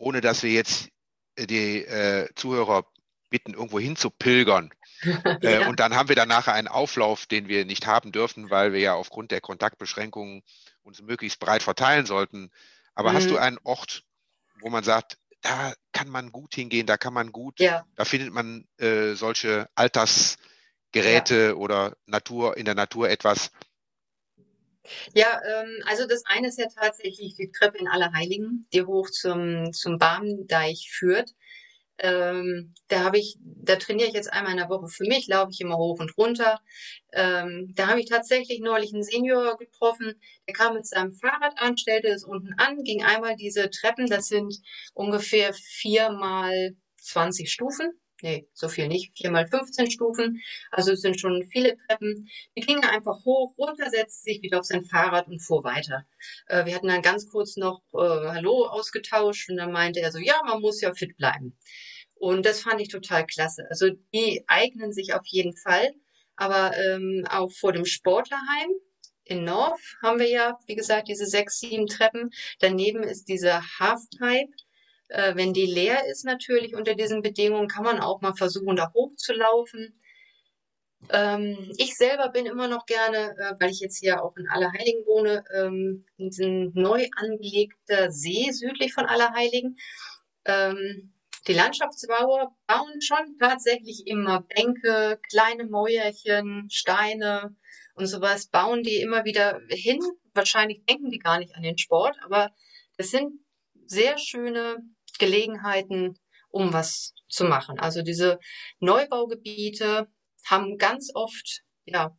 ohne 0.00 0.20
dass 0.20 0.42
wir 0.42 0.50
jetzt 0.50 0.88
äh, 1.36 1.46
die 1.46 1.84
äh, 1.84 2.28
Zuhörer 2.34 2.86
bitten, 3.28 3.54
irgendwo 3.54 3.78
hin 3.78 3.96
zu 3.96 4.10
pilgern. 4.10 4.70
Äh, 5.42 5.62
ja. 5.62 5.68
und 5.68 5.80
dann 5.80 5.94
haben 5.94 6.10
wir 6.10 6.16
dann 6.16 6.28
nachher 6.28 6.52
einen 6.52 6.68
Auflauf, 6.68 7.24
den 7.24 7.48
wir 7.48 7.64
nicht 7.64 7.86
haben 7.86 8.12
dürfen, 8.12 8.50
weil 8.50 8.74
wir 8.74 8.80
ja 8.80 8.92
aufgrund 8.92 9.30
der 9.30 9.40
Kontaktbeschränkungen 9.40 10.42
uns 10.82 11.00
möglichst 11.00 11.40
breit 11.40 11.62
verteilen 11.62 12.04
sollten. 12.04 12.50
Aber 12.94 13.12
mhm. 13.12 13.16
hast 13.16 13.30
du 13.30 13.34
mhm. 13.36 13.38
einen 13.38 13.58
Ort, 13.62 14.04
wo 14.60 14.68
man 14.68 14.84
sagt, 14.84 15.16
da 15.40 15.72
kann 15.92 16.10
man 16.10 16.32
gut 16.32 16.54
hingehen, 16.54 16.86
da 16.86 16.98
kann 16.98 17.14
man 17.14 17.32
gut, 17.32 17.60
ja. 17.60 17.86
da 17.96 18.04
findet 18.04 18.34
man 18.34 18.66
äh, 18.76 19.14
solche 19.14 19.70
Altersgeräte 19.74 21.46
ja. 21.46 21.54
oder 21.54 21.96
Natur, 22.04 22.58
in 22.58 22.66
der 22.66 22.74
Natur 22.74 23.08
etwas, 23.08 23.52
Ja, 25.14 25.40
ähm, 25.46 25.82
also 25.86 26.06
das 26.06 26.22
eine 26.26 26.48
ist 26.48 26.58
ja 26.58 26.66
tatsächlich 26.74 27.34
die 27.34 27.50
Treppe 27.50 27.78
in 27.78 27.88
Allerheiligen, 27.88 28.66
die 28.72 28.82
hoch 28.82 29.10
zum, 29.10 29.72
zum 29.72 29.98
Barmendeich 29.98 30.90
führt. 30.92 31.34
Ähm, 31.98 32.74
da 32.88 33.04
habe 33.04 33.18
ich, 33.18 33.36
da 33.42 33.76
trainiere 33.76 34.08
ich 34.08 34.14
jetzt 34.14 34.32
einmal 34.32 34.52
in 34.52 34.58
der 34.58 34.70
Woche 34.70 34.88
für 34.88 35.04
mich, 35.04 35.26
laufe 35.28 35.50
ich 35.52 35.60
immer 35.60 35.76
hoch 35.76 36.00
und 36.00 36.16
runter. 36.16 36.60
Ähm, 37.12 37.72
da 37.76 37.88
habe 37.88 38.00
ich 38.00 38.08
tatsächlich 38.08 38.60
neulich 38.60 38.94
einen 38.94 39.02
Senior 39.02 39.58
getroffen, 39.58 40.18
der 40.48 40.54
kam 40.54 40.74
mit 40.74 40.86
seinem 40.86 41.12
Fahrrad 41.12 41.60
an, 41.60 41.76
stellte 41.76 42.08
es 42.08 42.24
unten 42.24 42.54
an, 42.56 42.82
ging 42.84 43.02
einmal 43.02 43.36
diese 43.36 43.68
Treppen, 43.68 44.06
das 44.06 44.28
sind 44.28 44.54
ungefähr 44.94 45.52
vier 45.52 46.10
mal 46.10 46.74
20 46.96 47.52
Stufen. 47.52 47.90
Nee, 48.22 48.48
so 48.52 48.68
viel 48.68 48.88
nicht. 48.88 49.16
Vier 49.16 49.30
mal 49.30 49.46
15 49.46 49.90
Stufen. 49.90 50.42
Also 50.70 50.92
es 50.92 51.00
sind 51.00 51.18
schon 51.18 51.44
viele 51.50 51.76
Treppen. 51.86 52.28
Die 52.56 52.60
ging 52.60 52.84
einfach 52.84 53.24
hoch, 53.24 53.54
runter, 53.56 53.88
setzte 53.90 54.22
sich 54.22 54.42
wieder 54.42 54.60
auf 54.60 54.66
sein 54.66 54.84
Fahrrad 54.84 55.28
und 55.28 55.40
fuhr 55.40 55.64
weiter. 55.64 56.04
Äh, 56.46 56.66
wir 56.66 56.74
hatten 56.74 56.88
dann 56.88 57.02
ganz 57.02 57.28
kurz 57.28 57.56
noch 57.56 57.80
äh, 57.94 57.98
Hallo 57.98 58.66
ausgetauscht 58.66 59.48
und 59.50 59.56
dann 59.56 59.72
meinte 59.72 60.00
er 60.00 60.12
so, 60.12 60.18
ja, 60.18 60.40
man 60.44 60.60
muss 60.60 60.80
ja 60.80 60.92
fit 60.92 61.16
bleiben. 61.16 61.56
Und 62.14 62.44
das 62.44 62.60
fand 62.60 62.80
ich 62.80 62.88
total 62.88 63.26
klasse. 63.26 63.66
Also 63.70 63.88
die 64.12 64.44
eignen 64.46 64.92
sich 64.92 65.14
auf 65.14 65.26
jeden 65.26 65.56
Fall. 65.56 65.90
Aber 66.36 66.76
ähm, 66.76 67.26
auch 67.28 67.50
vor 67.50 67.72
dem 67.72 67.84
Sportlerheim 67.86 68.70
in 69.24 69.44
North 69.44 69.80
haben 70.02 70.18
wir 70.18 70.28
ja, 70.28 70.58
wie 70.66 70.74
gesagt, 70.74 71.08
diese 71.08 71.26
sechs, 71.26 71.60
sieben 71.60 71.86
Treppen. 71.86 72.30
Daneben 72.58 73.02
ist 73.02 73.28
diese 73.28 73.60
Halfpipe. 73.78 74.52
Äh, 75.10 75.34
wenn 75.34 75.52
die 75.52 75.66
leer 75.66 76.06
ist 76.06 76.24
natürlich 76.24 76.74
unter 76.74 76.94
diesen 76.94 77.20
Bedingungen, 77.20 77.66
kann 77.68 77.82
man 77.84 78.00
auch 78.00 78.20
mal 78.20 78.34
versuchen, 78.34 78.76
da 78.76 78.92
hochzulaufen. 78.94 80.00
Ähm, 81.10 81.72
ich 81.78 81.96
selber 81.96 82.28
bin 82.28 82.46
immer 82.46 82.68
noch 82.68 82.86
gerne, 82.86 83.34
äh, 83.36 83.54
weil 83.58 83.70
ich 83.70 83.80
jetzt 83.80 83.98
hier 83.98 84.22
auch 84.22 84.36
in 84.36 84.48
Allerheiligen 84.48 85.04
wohne, 85.06 85.44
ähm, 85.52 86.06
in 86.16 86.30
diesem 86.30 86.72
neu 86.74 87.08
angelegter 87.16 88.12
See 88.12 88.52
südlich 88.52 88.92
von 88.92 89.06
Allerheiligen. 89.06 89.76
Ähm, 90.44 91.12
die 91.48 91.54
Landschaftsbauer 91.54 92.54
bauen 92.68 93.00
schon 93.00 93.36
tatsächlich 93.40 94.06
immer 94.06 94.42
Bänke, 94.42 95.18
kleine 95.28 95.64
Mäuerchen, 95.64 96.68
Steine 96.70 97.56
und 97.94 98.06
sowas, 98.06 98.46
bauen 98.46 98.84
die 98.84 99.00
immer 99.00 99.24
wieder 99.24 99.60
hin. 99.70 99.98
Wahrscheinlich 100.34 100.84
denken 100.84 101.10
die 101.10 101.18
gar 101.18 101.38
nicht 101.38 101.56
an 101.56 101.62
den 101.62 101.78
Sport, 101.78 102.16
aber 102.22 102.52
es 102.96 103.10
sind 103.10 103.32
sehr 103.86 104.18
schöne 104.18 104.76
Gelegenheiten, 105.20 106.18
um 106.48 106.72
was 106.72 107.14
zu 107.28 107.44
machen. 107.44 107.78
Also 107.78 108.02
diese 108.02 108.40
Neubaugebiete 108.80 110.08
haben 110.44 110.78
ganz 110.78 111.12
oft 111.14 111.62
ja, 111.84 112.16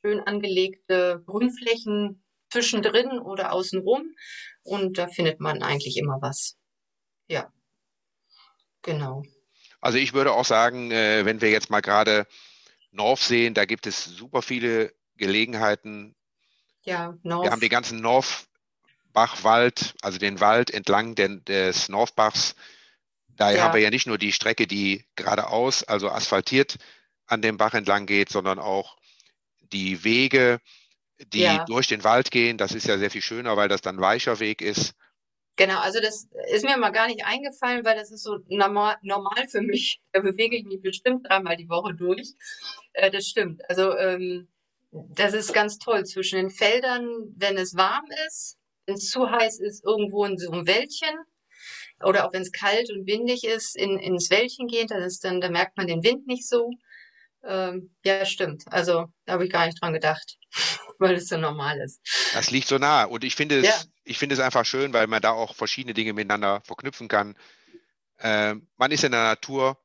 schön 0.00 0.20
angelegte 0.20 1.22
Grünflächen 1.26 2.22
zwischendrin 2.50 3.18
oder 3.18 3.52
außenrum 3.52 4.14
und 4.62 4.98
da 4.98 5.08
findet 5.08 5.40
man 5.40 5.62
eigentlich 5.62 5.96
immer 5.96 6.18
was. 6.20 6.56
Ja. 7.28 7.52
Genau. 8.82 9.22
Also 9.80 9.98
ich 9.98 10.12
würde 10.12 10.32
auch 10.32 10.44
sagen, 10.44 10.90
äh, 10.90 11.24
wenn 11.24 11.40
wir 11.40 11.50
jetzt 11.50 11.70
mal 11.70 11.80
gerade 11.80 12.26
North 12.90 13.20
sehen, 13.20 13.54
da 13.54 13.64
gibt 13.64 13.86
es 13.86 14.04
super 14.04 14.42
viele 14.42 14.94
Gelegenheiten. 15.16 16.16
Ja, 16.82 17.16
North. 17.22 17.44
Wir 17.44 17.50
haben 17.52 17.60
den 17.60 17.70
ganzen 17.70 18.00
Northbachwald, 19.14 19.94
also 20.02 20.18
den 20.18 20.40
Wald 20.40 20.70
entlang 20.70 21.14
des 21.14 21.88
Northbachs. 21.88 22.54
Da 23.28 23.50
ja. 23.50 23.62
haben 23.62 23.74
wir 23.74 23.80
ja 23.80 23.90
nicht 23.90 24.06
nur 24.06 24.18
die 24.18 24.32
Strecke, 24.32 24.66
die 24.66 25.04
geradeaus, 25.16 25.82
also 25.82 26.10
asphaltiert 26.10 26.76
an 27.26 27.42
dem 27.42 27.56
Bach 27.56 27.74
entlang 27.74 28.06
geht, 28.06 28.28
sondern 28.28 28.58
auch 28.58 28.96
die 29.72 30.04
Wege, 30.04 30.60
die 31.32 31.40
ja. 31.40 31.64
durch 31.64 31.86
den 31.86 32.04
Wald 32.04 32.30
gehen. 32.30 32.58
Das 32.58 32.72
ist 32.72 32.86
ja 32.86 32.98
sehr 32.98 33.10
viel 33.10 33.22
schöner, 33.22 33.56
weil 33.56 33.68
das 33.68 33.82
dann 33.82 34.00
weicher 34.00 34.40
Weg 34.40 34.62
ist. 34.62 34.94
Genau, 35.56 35.78
also 35.80 36.00
das 36.00 36.28
ist 36.50 36.64
mir 36.64 36.76
mal 36.76 36.90
gar 36.90 37.06
nicht 37.06 37.24
eingefallen, 37.24 37.84
weil 37.84 37.96
das 37.96 38.10
ist 38.10 38.22
so 38.22 38.38
normal, 38.48 38.96
normal 39.02 39.46
für 39.48 39.60
mich. 39.60 40.00
Da 40.12 40.20
bewege 40.20 40.56
ich 40.56 40.64
mich 40.64 40.80
bestimmt 40.80 41.28
dreimal 41.28 41.56
die 41.56 41.68
Woche 41.68 41.94
durch. 41.94 42.32
Äh, 42.92 43.10
das 43.10 43.26
stimmt. 43.26 43.60
Also 43.68 43.96
ähm, 43.96 44.48
das 44.90 45.34
ist 45.34 45.52
ganz 45.52 45.78
toll 45.78 46.04
zwischen 46.04 46.36
den 46.36 46.50
Feldern, 46.50 47.06
wenn 47.36 47.58
es 47.58 47.76
warm 47.76 48.06
ist, 48.26 48.59
wenn 48.90 48.96
es 48.96 49.10
zu 49.10 49.30
heiß 49.30 49.60
ist, 49.60 49.84
irgendwo 49.84 50.24
in 50.24 50.36
so 50.36 50.50
einem 50.50 50.66
Wäldchen 50.66 51.16
oder 52.02 52.26
auch 52.26 52.32
wenn 52.32 52.42
es 52.42 52.50
kalt 52.50 52.90
und 52.90 53.06
windig 53.06 53.44
ist, 53.44 53.76
in, 53.76 53.98
ins 53.98 54.30
Wäldchen 54.30 54.66
gehen, 54.66 54.88
dann 54.88 55.02
ist 55.02 55.22
dann, 55.24 55.40
da 55.40 55.48
merkt 55.48 55.76
man 55.76 55.86
den 55.86 56.02
Wind 56.02 56.26
nicht 56.26 56.48
so. 56.48 56.70
Ähm, 57.44 57.94
ja, 58.04 58.26
stimmt. 58.26 58.64
Also 58.66 59.06
da 59.26 59.34
habe 59.34 59.44
ich 59.44 59.52
gar 59.52 59.66
nicht 59.66 59.80
dran 59.80 59.92
gedacht, 59.92 60.38
weil 60.98 61.14
es 61.14 61.28
so 61.28 61.36
normal 61.36 61.78
ist. 61.80 62.00
Das 62.32 62.50
liegt 62.50 62.66
so 62.66 62.78
nah. 62.78 63.04
Und 63.04 63.22
ich 63.22 63.36
finde 63.36 63.60
es, 63.60 63.66
ja. 63.66 63.74
ich 64.04 64.18
finde 64.18 64.34
es 64.34 64.40
einfach 64.40 64.66
schön, 64.66 64.92
weil 64.92 65.06
man 65.06 65.22
da 65.22 65.30
auch 65.30 65.54
verschiedene 65.54 65.94
Dinge 65.94 66.12
miteinander 66.12 66.60
verknüpfen 66.64 67.06
kann. 67.06 67.36
Ähm, 68.18 68.66
man 68.76 68.90
ist 68.90 69.04
in 69.04 69.12
der 69.12 69.22
Natur, 69.22 69.78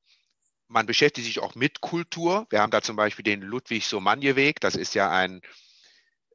man 0.68 0.88
beschäftigt 0.88 1.28
sich 1.28 1.40
auch 1.40 1.54
mit 1.54 1.80
Kultur. 1.80 2.48
Wir 2.50 2.62
haben 2.62 2.72
da 2.72 2.82
zum 2.82 2.96
Beispiel 2.96 3.24
den 3.24 3.42
Ludwig-Somagne-Weg. 3.42 4.60
Das 4.62 4.76
ist 4.76 4.96
ja 4.96 5.12
ein 5.12 5.42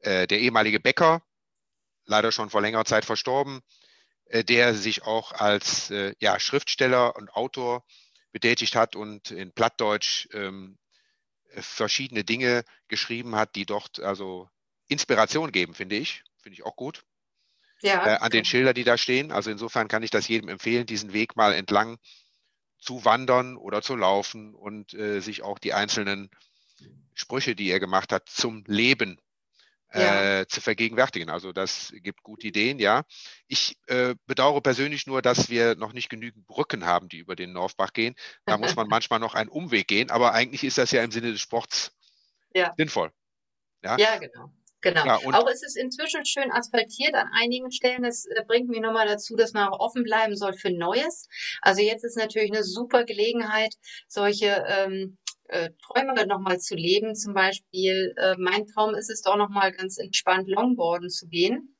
äh, 0.03 0.27
der 0.27 0.39
ehemalige 0.39 0.79
Bäcker, 0.81 1.23
leider 2.11 2.33
schon 2.33 2.51
vor 2.51 2.61
längerer 2.61 2.85
Zeit 2.85 3.07
verstorben, 3.07 3.61
äh, 4.27 4.45
der 4.45 4.75
sich 4.75 5.03
auch 5.05 5.33
als 5.33 5.91
äh, 5.91 6.15
ja, 6.19 6.39
Schriftsteller 6.39 7.17
und 7.17 7.31
Autor 7.31 7.85
betätigt 8.33 8.75
hat 8.77 8.97
und 8.97 9.31
in 9.31 9.53
Plattdeutsch 9.53 10.29
ähm, 10.33 10.77
verschiedene 11.53 12.23
Dinge 12.23 12.65
geschrieben 12.89 13.35
hat, 13.35 13.55
die 13.55 13.65
dort 13.65 14.01
also 14.01 14.49
Inspiration 14.89 15.51
geben, 15.53 15.75
finde 15.75 15.97
ich. 15.97 16.23
Finde 16.43 16.55
ich 16.55 16.65
auch 16.65 16.77
gut. 16.77 17.05
Ja, 17.83 18.07
äh, 18.07 18.17
an 18.19 18.31
den 18.31 18.45
Schilder, 18.45 18.75
die 18.75 18.85
da 18.85 18.99
stehen. 18.99 19.33
Also 19.33 19.51
insofern 19.51 19.89
kann 19.89 20.03
ich 20.03 20.11
das 20.11 20.29
jedem 20.29 20.49
empfehlen, 20.49 20.87
diesen 20.87 21.13
Weg 21.13 21.37
mal 21.37 21.55
entlang 21.55 21.99
zu 22.79 23.05
wandern 23.05 23.57
oder 23.57 23.83
zu 23.83 23.97
laufen 23.97 24.55
und 24.55 24.95
äh, 24.95 25.21
sich 25.21 25.43
auch 25.43 25.59
die 25.59 25.75
einzelnen 25.75 26.31
Sprüche, 27.15 27.55
die 27.55 27.71
er 27.71 27.81
gemacht 27.81 28.13
hat, 28.13 28.29
zum 28.29 28.65
Leben 28.67 29.21
ja. 29.95 30.41
äh, 30.41 30.47
zu 30.47 30.61
vergegenwärtigen. 30.61 31.31
Also 31.31 31.53
das 31.53 31.93
gibt 31.97 32.23
gute 32.23 32.47
Ideen, 32.47 32.79
ja. 32.79 33.03
Ich 33.47 33.77
äh, 33.87 34.15
bedauere 34.27 34.61
persönlich 34.61 35.07
nur, 35.07 35.23
dass 35.23 35.51
wir 35.51 35.75
noch 35.77 35.93
nicht 35.93 36.09
genügend 36.09 36.47
Brücken 36.47 36.87
haben, 36.87 37.09
die 37.09 37.19
über 37.19 37.37
den 37.37 37.53
Norfbach 37.53 37.93
gehen. 37.93 38.15
Da 38.45 38.59
muss 38.59 38.77
man 38.77 38.89
manchmal 38.89 39.21
noch 39.21 39.35
einen 39.35 39.51
Umweg 39.51 39.89
gehen, 39.89 40.11
aber 40.11 40.33
eigentlich 40.33 40.65
ist 40.65 40.79
das 40.79 40.91
ja 40.91 41.03
im 41.03 41.11
Sinne 41.11 41.33
des 41.33 41.41
Sports 41.41 41.93
ja. 42.55 42.73
sinnvoll. 42.77 43.11
Ja, 43.83 43.97
ja 43.97 44.19
genau. 44.19 44.53
Genau. 44.83 45.05
Ja, 45.05 45.17
auch 45.17 45.49
ist 45.49 45.63
es 45.63 45.77
inzwischen 45.77 46.25
schön 46.25 46.51
asphaltiert 46.51 47.15
an 47.15 47.29
einigen 47.33 47.71
Stellen. 47.71 48.03
Das 48.03 48.25
äh, 48.25 48.43
bringt 48.47 48.69
mich 48.69 48.81
nochmal 48.81 49.07
dazu, 49.07 49.37
dass 49.37 49.53
man 49.53 49.69
auch 49.69 49.79
offen 49.79 50.05
bleiben 50.05 50.37
soll 50.37 50.55
für 50.55 50.71
Neues. 50.71 51.29
Also 51.61 51.83
jetzt 51.83 52.05
ist 52.05 52.17
natürlich 52.17 52.51
eine 52.51 52.65
super 52.65 53.05
Gelegenheit, 53.05 53.75
solche 54.09 54.65
ähm, 54.67 55.19
äh, 55.51 55.71
Träume 55.83 56.27
nochmal 56.27 56.61
zu 56.61 56.77
leben. 56.77 57.15
Zum 57.15 57.35
Beispiel, 57.35 58.15
äh, 58.17 58.37
mein 58.39 58.67
Traum 58.67 58.95
ist 58.95 59.11
es 59.11 59.23
doch 59.23 59.37
nochmal 59.37 59.73
ganz 59.73 59.99
entspannt 59.99 60.49
Longboarden 60.49 61.11
zu 61.11 61.27
gehen. 61.29 61.77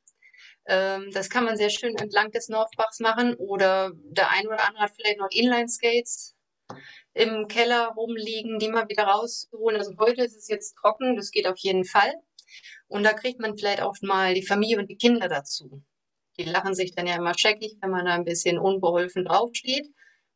Ähm, 0.67 1.11
das 1.13 1.31
kann 1.31 1.45
man 1.45 1.57
sehr 1.57 1.71
schön 1.71 1.97
entlang 1.97 2.33
des 2.33 2.49
Northbachs 2.49 3.01
machen 3.01 3.35
oder 3.35 3.93
der 3.95 4.31
ein 4.31 4.47
oder 4.47 4.67
andere 4.67 4.85
hat 4.85 4.93
vielleicht 4.95 5.19
noch 5.19 5.31
Inline-Skates 5.31 6.37
im 7.15 7.47
Keller 7.49 7.93
rumliegen, 7.97 8.59
die 8.59 8.69
mal 8.69 8.89
wieder 8.89 9.05
rauszuholen. 9.05 9.79
Also 9.79 9.97
heute 9.99 10.23
ist 10.25 10.37
es 10.37 10.49
jetzt 10.49 10.75
trocken, 10.75 11.17
das 11.17 11.31
geht 11.31 11.47
auf 11.47 11.59
jeden 11.59 11.85
Fall. 11.85 12.13
Und 12.89 13.05
da 13.05 13.13
kriegt 13.13 13.41
man 13.41 13.57
vielleicht 13.57 13.83
auch 13.83 13.95
mal 14.03 14.35
die 14.35 14.47
Familie 14.47 14.79
und 14.79 14.89
die 14.91 14.97
Kinder 14.97 15.29
dazu. 15.29 15.83
Die 16.39 16.45
lachen 16.45 16.75
sich 16.75 16.93
dann 16.95 17.07
ja 17.07 17.17
immer 17.17 17.39
scheckig, 17.39 17.77
wenn 17.81 17.91
man 17.91 18.07
da 18.07 18.15
ein 18.15 18.25
bisschen 18.25 18.59
unbeholfen 18.59 19.25
draufsteht 19.25 19.87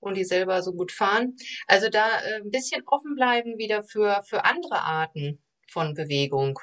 und 0.04 0.16
die 0.16 0.24
selber 0.24 0.62
so 0.62 0.72
gut 0.72 0.92
fahren. 0.92 1.36
Also 1.66 1.88
da 1.88 2.06
äh, 2.20 2.40
ein 2.42 2.50
bisschen 2.50 2.82
offen 2.86 3.14
bleiben 3.14 3.58
wieder 3.58 3.82
für, 3.82 4.22
für 4.28 4.44
andere 4.44 4.82
Arten 4.82 5.42
von 5.68 5.94
Bewegung. 5.94 6.58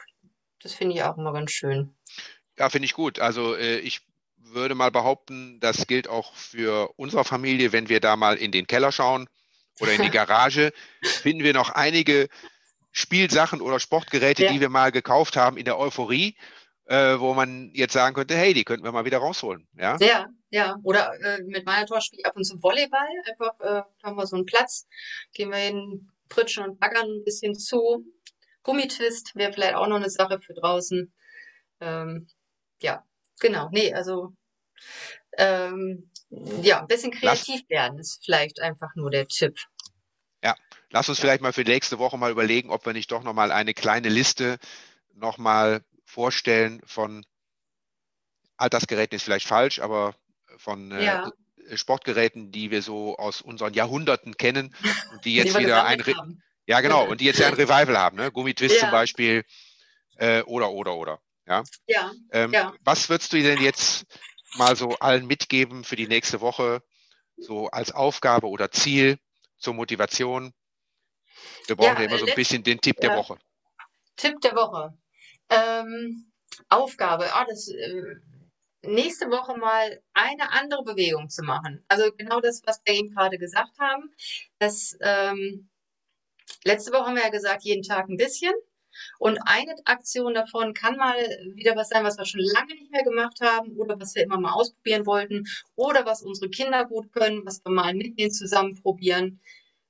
Das 0.60 0.74
finde 0.74 0.96
ich 0.96 1.04
auch 1.04 1.18
immer 1.18 1.34
ganz 1.34 1.52
schön. 1.52 1.96
Ja, 2.58 2.70
finde 2.70 2.86
ich 2.86 2.94
gut. 2.94 3.20
Also 3.20 3.56
äh, 3.56 3.80
ich 3.80 4.02
würde 4.38 4.76
mal 4.76 4.92
behaupten, 4.92 5.60
das 5.60 5.88
gilt 5.88 6.08
auch 6.08 6.36
für 6.36 6.92
unsere 6.98 7.24
Familie, 7.24 7.72
wenn 7.72 7.90
wir 7.90 8.00
da 8.00 8.16
mal 8.16 8.36
in 8.36 8.52
den 8.52 8.68
Keller 8.68 8.92
schauen 8.92 9.28
oder 9.80 9.94
in 9.94 10.02
die 10.02 10.10
Garage, 10.12 10.72
finden 11.02 11.44
wir 11.44 11.54
noch 11.54 11.70
einige 11.70 12.28
Spielsachen 12.92 13.62
oder 13.62 13.80
Sportgeräte, 13.80 14.44
ja. 14.44 14.52
die 14.52 14.60
wir 14.60 14.70
mal 14.70 14.92
gekauft 14.92 15.38
haben 15.38 15.58
in 15.58 15.66
der 15.66 15.80
Euphorie 15.80 16.36
äh, 16.92 17.20
wo 17.20 17.34
man 17.34 17.72
jetzt 17.74 17.94
sagen 17.94 18.14
könnte, 18.14 18.36
hey, 18.36 18.54
die 18.54 18.66
könnten 18.66 18.84
wir 18.84 18.92
mal 18.92 19.06
wieder 19.06 19.20
rausholen. 19.20 19.66
Ja, 19.78 19.98
ja. 20.00 20.28
Ja. 20.52 20.78
Oder 20.84 21.20
äh, 21.22 21.42
mit 21.44 21.66
meiner 21.66 21.86
Tor 21.88 22.02
spiele 22.02 22.22
ich 22.22 22.26
ab 22.26 22.36
und 22.36 22.44
zu 22.44 22.62
Volleyball. 22.62 23.08
Einfach 23.28 23.60
äh, 23.60 23.84
haben 24.04 24.16
wir 24.16 24.28
so 24.28 24.36
einen 24.36 24.46
Platz, 24.46 24.88
gehen 25.34 25.50
wir 25.50 25.58
hin, 25.58 26.12
pritschen 26.30 26.64
und 26.64 26.80
baggern 26.80 27.10
ein 27.10 27.24
bisschen 27.24 27.56
zu. 27.56 28.06
Gummitwist 28.64 29.36
wäre 29.36 29.54
vielleicht 29.54 29.76
auch 29.76 29.88
noch 29.88 29.96
eine 29.96 30.10
Sache 30.10 30.40
für 30.40 30.54
draußen. 30.54 31.12
Ähm, 31.80 32.28
ja, 32.82 33.04
genau. 33.40 33.70
Nee, 33.72 33.94
also 33.94 34.34
ähm, 35.38 36.12
ja, 36.30 36.82
ein 36.82 36.88
bisschen 36.88 37.12
kreativ 37.12 37.68
werden 37.70 38.00
ist 38.00 38.24
vielleicht 38.24 38.62
einfach 38.62 38.96
nur 38.96 39.10
der 39.10 39.28
Tipp. 39.28 39.58
Ja, 40.44 40.56
lass 40.90 41.10
uns 41.10 41.20
vielleicht 41.20 41.42
mal 41.42 41.54
für 41.54 41.64
die 41.64 41.72
nächste 41.72 42.00
Woche 42.00 42.18
mal 42.18 42.32
überlegen, 42.32 42.70
ob 42.70 42.86
wir 42.86 42.94
nicht 42.94 43.12
doch 43.12 43.24
nochmal 43.24 43.52
eine 43.52 43.74
kleine 43.74 44.10
Liste 44.10 44.58
nochmal 45.14 45.84
vorstellen 46.06 46.82
von 46.86 47.26
Altersgeräten 48.58 49.16
ist 49.16 49.24
vielleicht 49.24 49.48
falsch, 49.48 49.80
aber 49.80 50.16
von 50.58 50.92
äh, 50.92 51.06
ja. 51.06 51.32
Sportgeräten, 51.74 52.52
die 52.52 52.72
wir 52.72 52.82
so 52.82 53.18
aus 53.18 53.42
unseren 53.42 53.74
Jahrhunderten 53.74 54.36
kennen 54.38 54.76
und 55.12 55.26
die 55.26 55.36
jetzt 55.36 55.56
die 55.56 55.62
wieder 55.62 55.86
ein 55.86 56.02
Re 56.02 56.14
ja 56.68 56.82
genau 56.82 57.06
und 57.06 57.22
die 57.22 57.26
jetzt 57.26 57.40
ja 57.40 57.48
ein 57.48 57.54
Revival 57.56 57.98
haben, 57.98 58.18
ne? 58.18 58.32
Gummitwist 58.32 58.76
ja. 58.76 58.82
zum 58.82 58.92
Beispiel 58.92 59.44
äh, 60.18 60.42
oder 60.44 60.72
oder 60.72 60.96
oder 60.96 61.20
ja. 61.48 61.64
Ja, 61.88 62.12
ähm, 62.32 62.54
ja. 62.54 62.74
Was 62.82 63.10
würdest 63.10 63.34
du 63.34 63.42
denn 63.42 63.62
jetzt 63.62 64.06
mal 64.56 64.76
so 64.76 64.96
allen 65.00 65.26
mitgeben 65.28 65.84
für 65.84 65.96
die 65.96 66.08
nächste 66.08 66.42
Woche, 66.42 66.82
so 67.38 67.68
als 67.70 67.92
Aufgabe 67.92 68.48
oder 68.48 68.72
Ziel 68.72 69.18
zur 69.58 69.74
Motivation? 69.74 70.54
Wir 71.68 71.76
brauchen 71.76 71.98
ja, 71.98 72.04
immer 72.04 72.18
so 72.18 72.26
ein 72.26 72.36
bisschen 72.36 72.64
den 72.64 72.80
Tipp 72.80 72.98
der 73.02 73.16
Woche. 73.18 73.38
Tipp 74.16 74.40
der 74.42 74.56
Woche. 74.56 74.98
Ähm, 75.50 76.32
Aufgabe. 76.70 77.34
Ah, 77.34 77.46
das, 77.46 77.68
äh, 77.70 78.16
nächste 78.84 79.30
Woche 79.30 79.58
mal 79.58 80.02
eine 80.14 80.52
andere 80.52 80.84
Bewegung 80.84 81.30
zu 81.30 81.44
machen. 81.44 81.84
Also 81.88 82.12
genau 82.18 82.40
das, 82.40 82.62
was 82.66 82.82
wir 82.86 82.94
eben 82.94 83.14
gerade 83.14 83.38
gesagt 83.38 83.78
haben. 83.80 84.12
Das, 84.60 84.98
ähm, 85.02 85.70
letzte 86.64 86.92
Woche 86.92 87.06
haben 87.06 87.16
wir 87.16 87.24
ja 87.24 87.30
gesagt, 87.30 87.64
jeden 87.64 87.84
Tag 87.84 88.10
ein 88.10 88.18
bisschen. 88.18 88.54
Und 89.20 89.40
eine 89.46 89.74
Aktion 89.86 90.34
davon 90.34 90.74
kann 90.74 90.98
mal 90.98 91.16
wieder 91.56 91.76
was 91.76 91.90
sein, 91.90 92.04
was 92.04 92.18
wir 92.18 92.26
schon 92.26 92.42
lange 92.42 92.76
nicht 92.76 92.92
mehr 92.92 93.04
gemacht 93.04 93.40
haben 93.42 93.78
oder 93.78 94.00
was 94.00 94.16
wir 94.16 94.24
immer 94.24 94.40
mal 94.40 94.52
ausprobieren 94.54 95.06
wollten 95.06 95.46
oder 95.76 96.06
was 96.06 96.24
unsere 96.24 96.50
Kinder 96.50 96.86
gut 96.86 97.12
können, 97.14 97.46
was 97.46 97.64
wir 97.64 97.72
mal 97.72 97.94
mit 97.94 98.20
denen 98.20 98.32
zusammen 98.32 98.76
probieren 98.82 99.40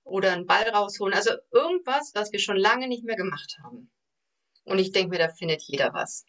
oder 0.04 0.34
einen 0.34 0.46
Ball 0.46 0.70
rausholen. 0.70 1.16
Also 1.16 1.32
irgendwas, 1.52 2.12
was 2.14 2.32
wir 2.32 2.40
schon 2.40 2.58
lange 2.58 2.88
nicht 2.88 3.04
mehr 3.04 3.16
gemacht 3.16 3.58
haben. 3.64 3.90
Und 4.66 4.80
ich 4.80 4.92
denke 4.92 5.10
mir, 5.10 5.20
da 5.20 5.30
findet 5.30 5.64
jeder 5.64 5.94
was. 5.94 6.26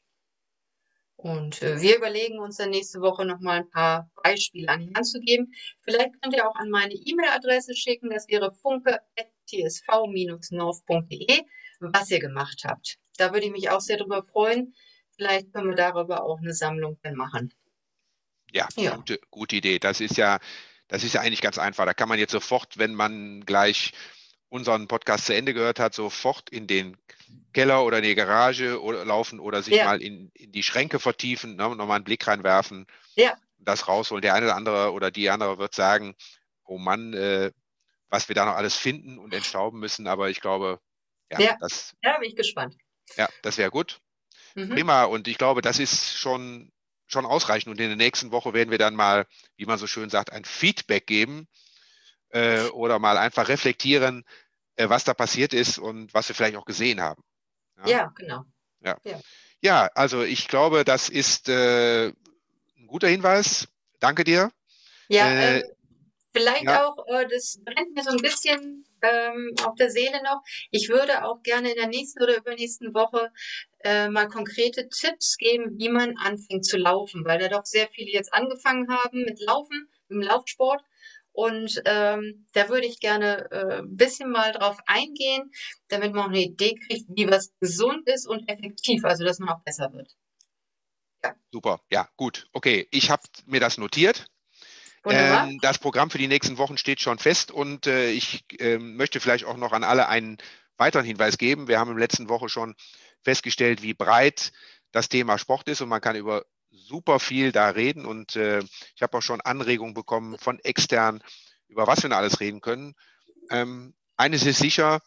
Und 1.23 1.63
äh, 1.63 1.81
wir 1.81 1.97
überlegen 1.99 2.41
uns 2.41 2.57
dann 2.57 2.71
nächste 2.71 3.01
Woche 3.01 3.25
nochmal 3.25 3.59
ein 3.59 3.71
paar 3.71 4.11
Beispiele 4.25 4.69
an 4.69 4.81
die 4.81 4.93
Hand 4.93 5.07
zu 5.07 5.21
geben. 5.21 5.53
Vielleicht 5.83 6.21
könnt 6.21 6.35
ihr 6.35 6.49
auch 6.49 6.57
an 6.57 6.69
meine 6.69 6.95
E-Mail-Adresse 6.95 7.77
schicken, 7.77 8.11
das 8.11 8.27
wäre 8.27 8.53
funke.tsv-north.de, 8.53 11.43
was 11.79 12.11
ihr 12.11 12.19
gemacht 12.19 12.63
habt. 12.65 12.99
Da 13.19 13.33
würde 13.33 13.47
ich 13.47 13.53
mich 13.53 13.71
auch 13.71 13.81
sehr 13.81 13.99
darüber 13.99 14.25
freuen. 14.25 14.75
Vielleicht 15.15 15.53
können 15.53 15.69
wir 15.69 15.77
darüber 15.77 16.25
auch 16.25 16.41
eine 16.41 16.55
Sammlung 16.55 16.99
dann 17.05 17.15
machen. 17.15 17.55
Ja, 18.51 18.67
ja. 18.75 18.97
Gute, 18.97 19.21
gute 19.31 19.55
Idee. 19.55 19.79
Das 19.79 20.01
ist 20.01 20.17
ja, 20.17 20.41
das 20.89 21.05
ist 21.05 21.15
ja 21.15 21.21
eigentlich 21.21 21.41
ganz 21.41 21.57
einfach. 21.57 21.85
Da 21.85 21.95
kann 21.95 22.09
man 22.09 22.19
jetzt 22.19 22.33
sofort, 22.33 22.79
wenn 22.79 22.97
man 22.97 23.47
gleich 23.47 23.93
unseren 24.49 24.89
Podcast 24.89 25.27
zu 25.27 25.37
Ende 25.37 25.55
gehört 25.55 25.79
hat, 25.79 25.95
sofort 25.95 26.51
in 26.51 26.67
den 26.67 26.97
Keller 27.53 27.85
oder 27.85 27.99
in 27.99 28.05
die 28.05 28.15
Garage 28.15 28.81
oder 28.81 29.05
laufen 29.05 29.41
oder 29.41 29.62
sich 29.62 29.75
ja. 29.75 29.85
mal 29.85 30.03
in, 30.03 30.31
in, 30.35 30.53
die 30.53 30.62
Schränke 30.62 30.99
vertiefen, 30.99 31.57
ne, 31.57 31.75
nochmal 31.77 31.97
einen 31.97 32.05
Blick 32.05 32.27
reinwerfen, 32.27 32.87
ja. 33.15 33.37
das 33.59 33.88
rausholen. 33.88 34.23
Der 34.23 34.35
eine 34.35 34.47
oder 34.47 34.57
andere 34.57 34.93
oder 34.93 35.11
die 35.11 35.31
andere 35.31 35.59
wird 35.59 35.75
sagen, 35.75 36.15
oh 36.65 36.79
Mann, 36.79 37.15
äh, 37.15 37.53
was 38.09 38.29
wir 38.29 38.35
da 38.35 38.45
noch 38.45 38.57
alles 38.57 38.77
finden 38.77 39.19
und 39.19 39.33
entstauben 39.33 39.81
müssen. 39.81 40.07
Aber 40.07 40.31
ich 40.31 40.41
glaube, 40.41 40.81
ja, 41.31 41.41
ja. 41.41 41.57
das. 41.61 41.95
Ja, 42.03 42.19
bin 42.19 42.29
ich 42.29 42.37
gespannt. 42.37 42.77
Ja, 43.17 43.29
das 43.43 43.59
wäre 43.59 43.71
gut. 43.71 44.01
Mhm. 44.55 44.71
Prima. 44.71 45.05
Und 45.05 45.29
ich 45.29 45.38
glaube, 45.38 45.62
das 45.62 45.79
ist 45.79 46.17
schon, 46.19 46.71
schon 47.07 47.27
ausreichend. 47.27 47.71
Und 47.71 47.81
in 47.81 47.88
der 47.88 47.97
nächsten 47.97 48.31
Woche 48.31 48.53
werden 48.53 48.71
wir 48.71 48.79
dann 48.79 48.95
mal, 48.95 49.27
wie 49.57 49.67
man 49.67 49.79
so 49.79 49.87
schön 49.87 50.11
sagt, 50.11 50.31
ein 50.31 50.45
Feedback 50.45 51.07
geben 51.07 51.49
äh, 52.31 52.65
oder 52.69 52.99
mal 52.99 53.17
einfach 53.17 53.49
reflektieren, 53.49 54.25
äh, 54.77 54.88
was 54.88 55.05
da 55.05 55.15
passiert 55.15 55.55
ist 55.55 55.79
und 55.79 56.12
was 56.15 56.29
wir 56.29 56.35
vielleicht 56.35 56.57
auch 56.57 56.67
gesehen 56.67 57.01
haben. 57.01 57.23
Ja, 57.85 57.90
ja 57.90 58.12
genau. 58.16 58.45
Ja. 58.85 58.97
ja. 59.05 59.21
ja. 59.61 59.90
also 59.95 60.23
ich 60.23 60.49
glaube, 60.49 60.85
das 60.85 61.09
ist 61.09 61.49
äh, 61.49 62.09
ein 62.09 62.87
guter 62.87 63.09
Hinweis. 63.09 63.68
Danke 64.01 64.25
dir. 64.25 64.51
Ja, 65.09 65.29
äh, 65.29 65.59
ähm, 65.59 65.64
vielleicht 66.33 66.64
ja. 66.64 66.87
auch, 66.87 67.07
äh, 67.07 67.27
das 67.29 67.61
brennt 67.64 67.95
mir 67.95 68.03
so 68.03 68.11
ein 68.11 68.16
bisschen 68.16 68.85
ähm, 69.03 69.55
auf 69.64 69.75
der 69.77 69.90
Seele 69.90 70.23
noch. 70.23 70.42
Ich 70.71 70.88
würde 70.88 71.25
auch 71.25 71.42
gerne 71.42 71.71
in 71.71 71.77
der 71.77 71.88
nächsten 71.88 72.23
oder 72.23 72.37
übernächsten 72.37 72.95
Woche 72.95 73.31
äh, 73.85 74.09
mal 74.09 74.29
konkrete 74.29 74.88
Tipps 74.88 75.37
geben, 75.37 75.79
wie 75.79 75.88
man 75.88 76.16
anfängt 76.16 76.64
zu 76.64 76.77
laufen, 76.77 77.25
weil 77.25 77.38
da 77.38 77.49
doch 77.49 77.64
sehr 77.64 77.88
viele 77.88 78.11
jetzt 78.11 78.33
angefangen 78.33 78.88
haben 78.88 79.25
mit 79.25 79.40
Laufen, 79.40 79.88
im 80.09 80.21
Laufsport. 80.21 80.83
Und 81.33 81.81
ähm, 81.87 82.47
da 82.53 82.68
würde 82.68 82.87
ich 82.87 83.01
gerne 83.01 83.51
äh, 83.51 83.79
ein 83.79 83.97
bisschen 83.97 84.31
mal 84.31 84.53
drauf 84.53 84.79
eingehen, 84.87 85.51
damit 85.88 86.12
man 86.12 86.25
auch 86.25 86.29
eine 86.29 86.42
Idee 86.42 86.75
kriegt, 86.75 87.07
wie 87.09 87.31
was 87.31 87.53
gesund 87.59 88.07
ist 88.07 88.27
und 88.27 88.49
effektiv, 88.49 89.05
also 89.05 89.25
dass 89.25 89.38
man 89.38 89.49
auch 89.49 89.62
besser 89.64 89.92
wird. 89.92 90.14
Ja. 91.25 91.35
Super, 91.51 91.81
ja, 91.90 92.09
gut. 92.16 92.49
Okay, 92.53 92.87
ich 92.90 93.11
habe 93.11 93.23
mir 93.47 93.61
das 93.61 93.79
notiert. 93.79 94.27
Ähm, 95.05 95.59
das 95.61 95.79
Programm 95.79 96.11
für 96.11 96.18
die 96.18 96.29
nächsten 96.29 96.59
Wochen 96.59 96.79
steht 96.79 97.01
schon 97.01 97.18
fest 97.18 97.51
und 97.51 97.87
äh, 97.87 98.11
ich 98.11 98.45
äh, 98.61 98.79
möchte 98.79 99.18
vielleicht 99.18 99.45
auch 99.45 99.57
noch 99.57 99.73
an 99.73 99.83
alle 99.83 100.09
einen 100.09 100.38
weiteren 100.77 101.05
Hinweis 101.05 101.38
geben. 101.38 101.66
Wir 101.66 101.81
haben 101.81 101.90
im 101.90 101.99
letzten 101.99 102.29
Woche 102.29 102.49
schon 102.49 102.75
festgestellt, 103.23 103.83
wie 103.83 103.95
breit 103.95 104.53
das 104.92 105.09
Thema 105.09 105.38
Sport 105.38 105.68
ist 105.68 105.81
und 105.81 105.88
man 105.88 106.01
kann 106.01 106.14
über 106.14 106.45
super 106.73 107.21
viel 107.21 107.53
da 107.53 107.69
reden 107.69 108.07
und 108.07 108.37
äh, 108.37 108.61
ich 108.95 109.03
habe 109.03 109.19
auch 109.19 109.23
schon 109.23 109.41
Anregungen 109.41 109.95
bekommen 109.95 110.39
von 110.39 110.59
extern, 110.61 111.23
über 111.69 111.87
was 111.87 112.03
wir 112.03 112.11
da 112.11 112.17
alles 112.17 112.41
reden 112.41 112.61
können. 112.61 112.95
Ähm, 113.51 113.95
eines 114.17 114.45
ist 114.45 114.59
sicher, 114.59 115.01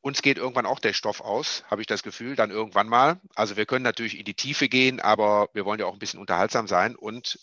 uns 0.00 0.20
geht 0.20 0.36
irgendwann 0.36 0.66
auch 0.66 0.80
der 0.80 0.92
Stoff 0.92 1.22
aus, 1.22 1.64
habe 1.70 1.80
ich 1.80 1.86
das 1.86 2.02
Gefühl, 2.02 2.36
dann 2.36 2.50
irgendwann 2.50 2.88
mal. 2.88 3.20
Also 3.34 3.56
wir 3.56 3.64
können 3.64 3.84
natürlich 3.84 4.18
in 4.18 4.26
die 4.26 4.34
Tiefe 4.34 4.68
gehen, 4.68 5.00
aber 5.00 5.48
wir 5.54 5.64
wollen 5.64 5.80
ja 5.80 5.86
auch 5.86 5.94
ein 5.94 5.98
bisschen 5.98 6.20
unterhaltsam 6.20 6.68
sein 6.68 6.94
und 6.94 7.38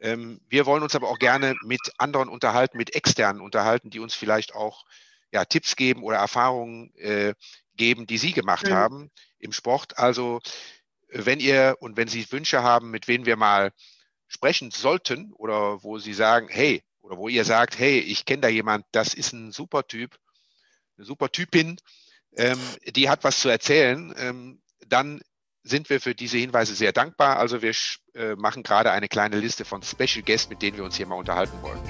ähm, 0.00 0.40
wir 0.48 0.66
wollen 0.66 0.82
uns 0.82 0.94
aber 0.94 1.08
auch 1.08 1.18
gerne 1.18 1.54
mit 1.62 1.80
anderen 1.98 2.28
unterhalten, 2.28 2.78
mit 2.78 2.94
externen 2.94 3.42
unterhalten, 3.42 3.90
die 3.90 4.00
uns 4.00 4.14
vielleicht 4.14 4.54
auch 4.54 4.84
ja, 5.32 5.44
Tipps 5.44 5.76
geben 5.76 6.02
oder 6.02 6.16
Erfahrungen 6.16 6.94
äh, 6.96 7.34
geben, 7.76 8.06
die 8.06 8.18
sie 8.18 8.32
gemacht 8.32 8.66
mhm. 8.66 8.72
haben 8.72 9.10
im 9.38 9.52
Sport. 9.52 9.98
Also 9.98 10.40
wenn 11.12 11.40
ihr 11.40 11.76
und 11.80 11.96
wenn 11.96 12.08
Sie 12.08 12.30
Wünsche 12.30 12.62
haben, 12.62 12.90
mit 12.90 13.08
wem 13.08 13.26
wir 13.26 13.36
mal 13.36 13.72
sprechen 14.28 14.70
sollten 14.70 15.32
oder 15.32 15.82
wo 15.82 15.98
Sie 15.98 16.14
sagen, 16.14 16.48
hey, 16.50 16.82
oder 17.02 17.16
wo 17.16 17.28
ihr 17.28 17.44
sagt, 17.44 17.78
hey, 17.78 17.98
ich 17.98 18.24
kenne 18.24 18.42
da 18.42 18.48
jemand, 18.48 18.86
das 18.92 19.14
ist 19.14 19.32
ein 19.32 19.52
super 19.52 19.86
Typ, 19.86 20.16
eine 20.96 21.04
super 21.04 21.30
Typin, 21.30 21.76
ähm, 22.36 22.58
die 22.86 23.10
hat 23.10 23.24
was 23.24 23.40
zu 23.40 23.48
erzählen, 23.48 24.14
ähm, 24.16 24.62
dann 24.86 25.20
sind 25.64 25.90
wir 25.90 26.00
für 26.00 26.14
diese 26.14 26.38
Hinweise 26.38 26.74
sehr 26.74 26.92
dankbar. 26.92 27.38
Also 27.38 27.62
wir 27.62 27.72
äh, 28.14 28.34
machen 28.34 28.62
gerade 28.62 28.90
eine 28.90 29.08
kleine 29.08 29.38
Liste 29.38 29.64
von 29.64 29.82
Special 29.82 30.22
Guests, 30.24 30.48
mit 30.48 30.62
denen 30.62 30.76
wir 30.76 30.84
uns 30.84 30.96
hier 30.96 31.06
mal 31.06 31.14
unterhalten 31.16 31.60
wollen. 31.62 31.80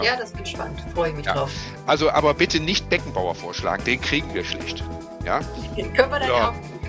Ja, 0.00 0.16
das 0.16 0.34
wird 0.36 0.48
spannend. 0.48 0.80
Freue 0.94 1.12
mich 1.12 1.26
ja. 1.26 1.34
drauf. 1.34 1.50
Also, 1.86 2.10
aber 2.10 2.34
bitte 2.34 2.60
nicht 2.60 2.88
Beckenbauer 2.88 3.34
vorschlagen, 3.34 3.84
den 3.84 4.00
kriegen 4.00 4.32
wir 4.32 4.44
schlicht. 4.44 4.82
Ja? 5.24 5.40
Den 5.76 5.92
können 5.94 6.10
wir 6.10 6.20
dann 6.20 6.28
ja. 6.28 6.48
auch 6.50 6.79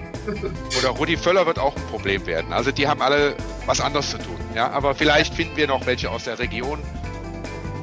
oder 0.80 0.90
Rudi 0.90 1.18
Völler 1.18 1.46
wird 1.46 1.60
auch 1.60 1.76
ein 1.76 1.84
Problem 1.88 2.26
werden. 2.26 2.54
Also 2.54 2.72
die 2.72 2.88
haben 2.88 3.02
alle 3.02 3.36
was 3.66 3.82
anderes 3.82 4.12
zu 4.12 4.18
tun. 4.18 4.38
Ja, 4.56 4.70
aber 4.72 4.96
vielleicht 4.96 5.34
finden 5.34 5.56
wir 5.58 5.68
noch 5.68 5.86
welche 5.86 6.10
aus 6.10 6.26
der 6.26 6.40
Region. 6.40 6.80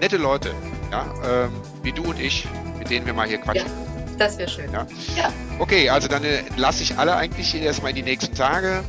Nette 0.01 0.16
Leute, 0.16 0.53
ja, 0.90 1.07
ähm, 1.24 1.53
wie 1.83 1.92
du 1.92 2.05
und 2.05 2.20
ich, 2.20 2.46
mit 2.79 2.90
denen 2.90 3.07
wir 3.07 3.14
mal 3.14 3.27
hier 3.27 3.38
quatschen. 3.38 3.66
Ja, 3.66 4.16
das 4.18 4.38
wäre 4.38 4.48
schön. 4.48 4.72
Ja. 4.72 4.87
ja. 5.16 5.33
Okay, 5.59 5.88
also 5.90 6.09
dann 6.09 6.24
äh, 6.24 6.42
lasse 6.57 6.83
ich 6.83 6.96
alle 6.96 7.16
eigentlich 7.16 7.55
erstmal 7.55 7.90
in 7.90 7.96
die 7.96 8.03
nächsten 8.03 8.35
Tage. 8.35 8.85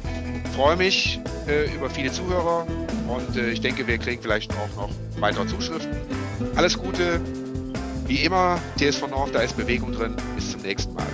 Freue 0.56 0.76
mich 0.76 1.20
äh, 1.48 1.74
über 1.74 1.90
viele 1.90 2.12
Zuhörer 2.12 2.66
und 3.08 3.38
äh, 3.38 3.50
ich 3.50 3.62
denke, 3.62 3.88
wir 3.88 3.98
kriegen 3.98 4.22
vielleicht 4.22 4.52
auch 4.54 4.76
noch 4.76 4.90
weitere 5.20 5.48
Zuschriften. 5.48 5.96
Alles 6.56 6.78
Gute. 6.78 7.22
Wie 8.06 8.24
immer, 8.24 8.60
TSV 8.78 9.08
North, 9.08 9.36
da 9.36 9.42
ist 9.42 9.56
Bewegung 9.56 9.92
drin. 9.92 10.16
Bis 10.36 10.52
zum 10.52 10.62
nächsten 10.62 10.94
Mal. 10.96 11.06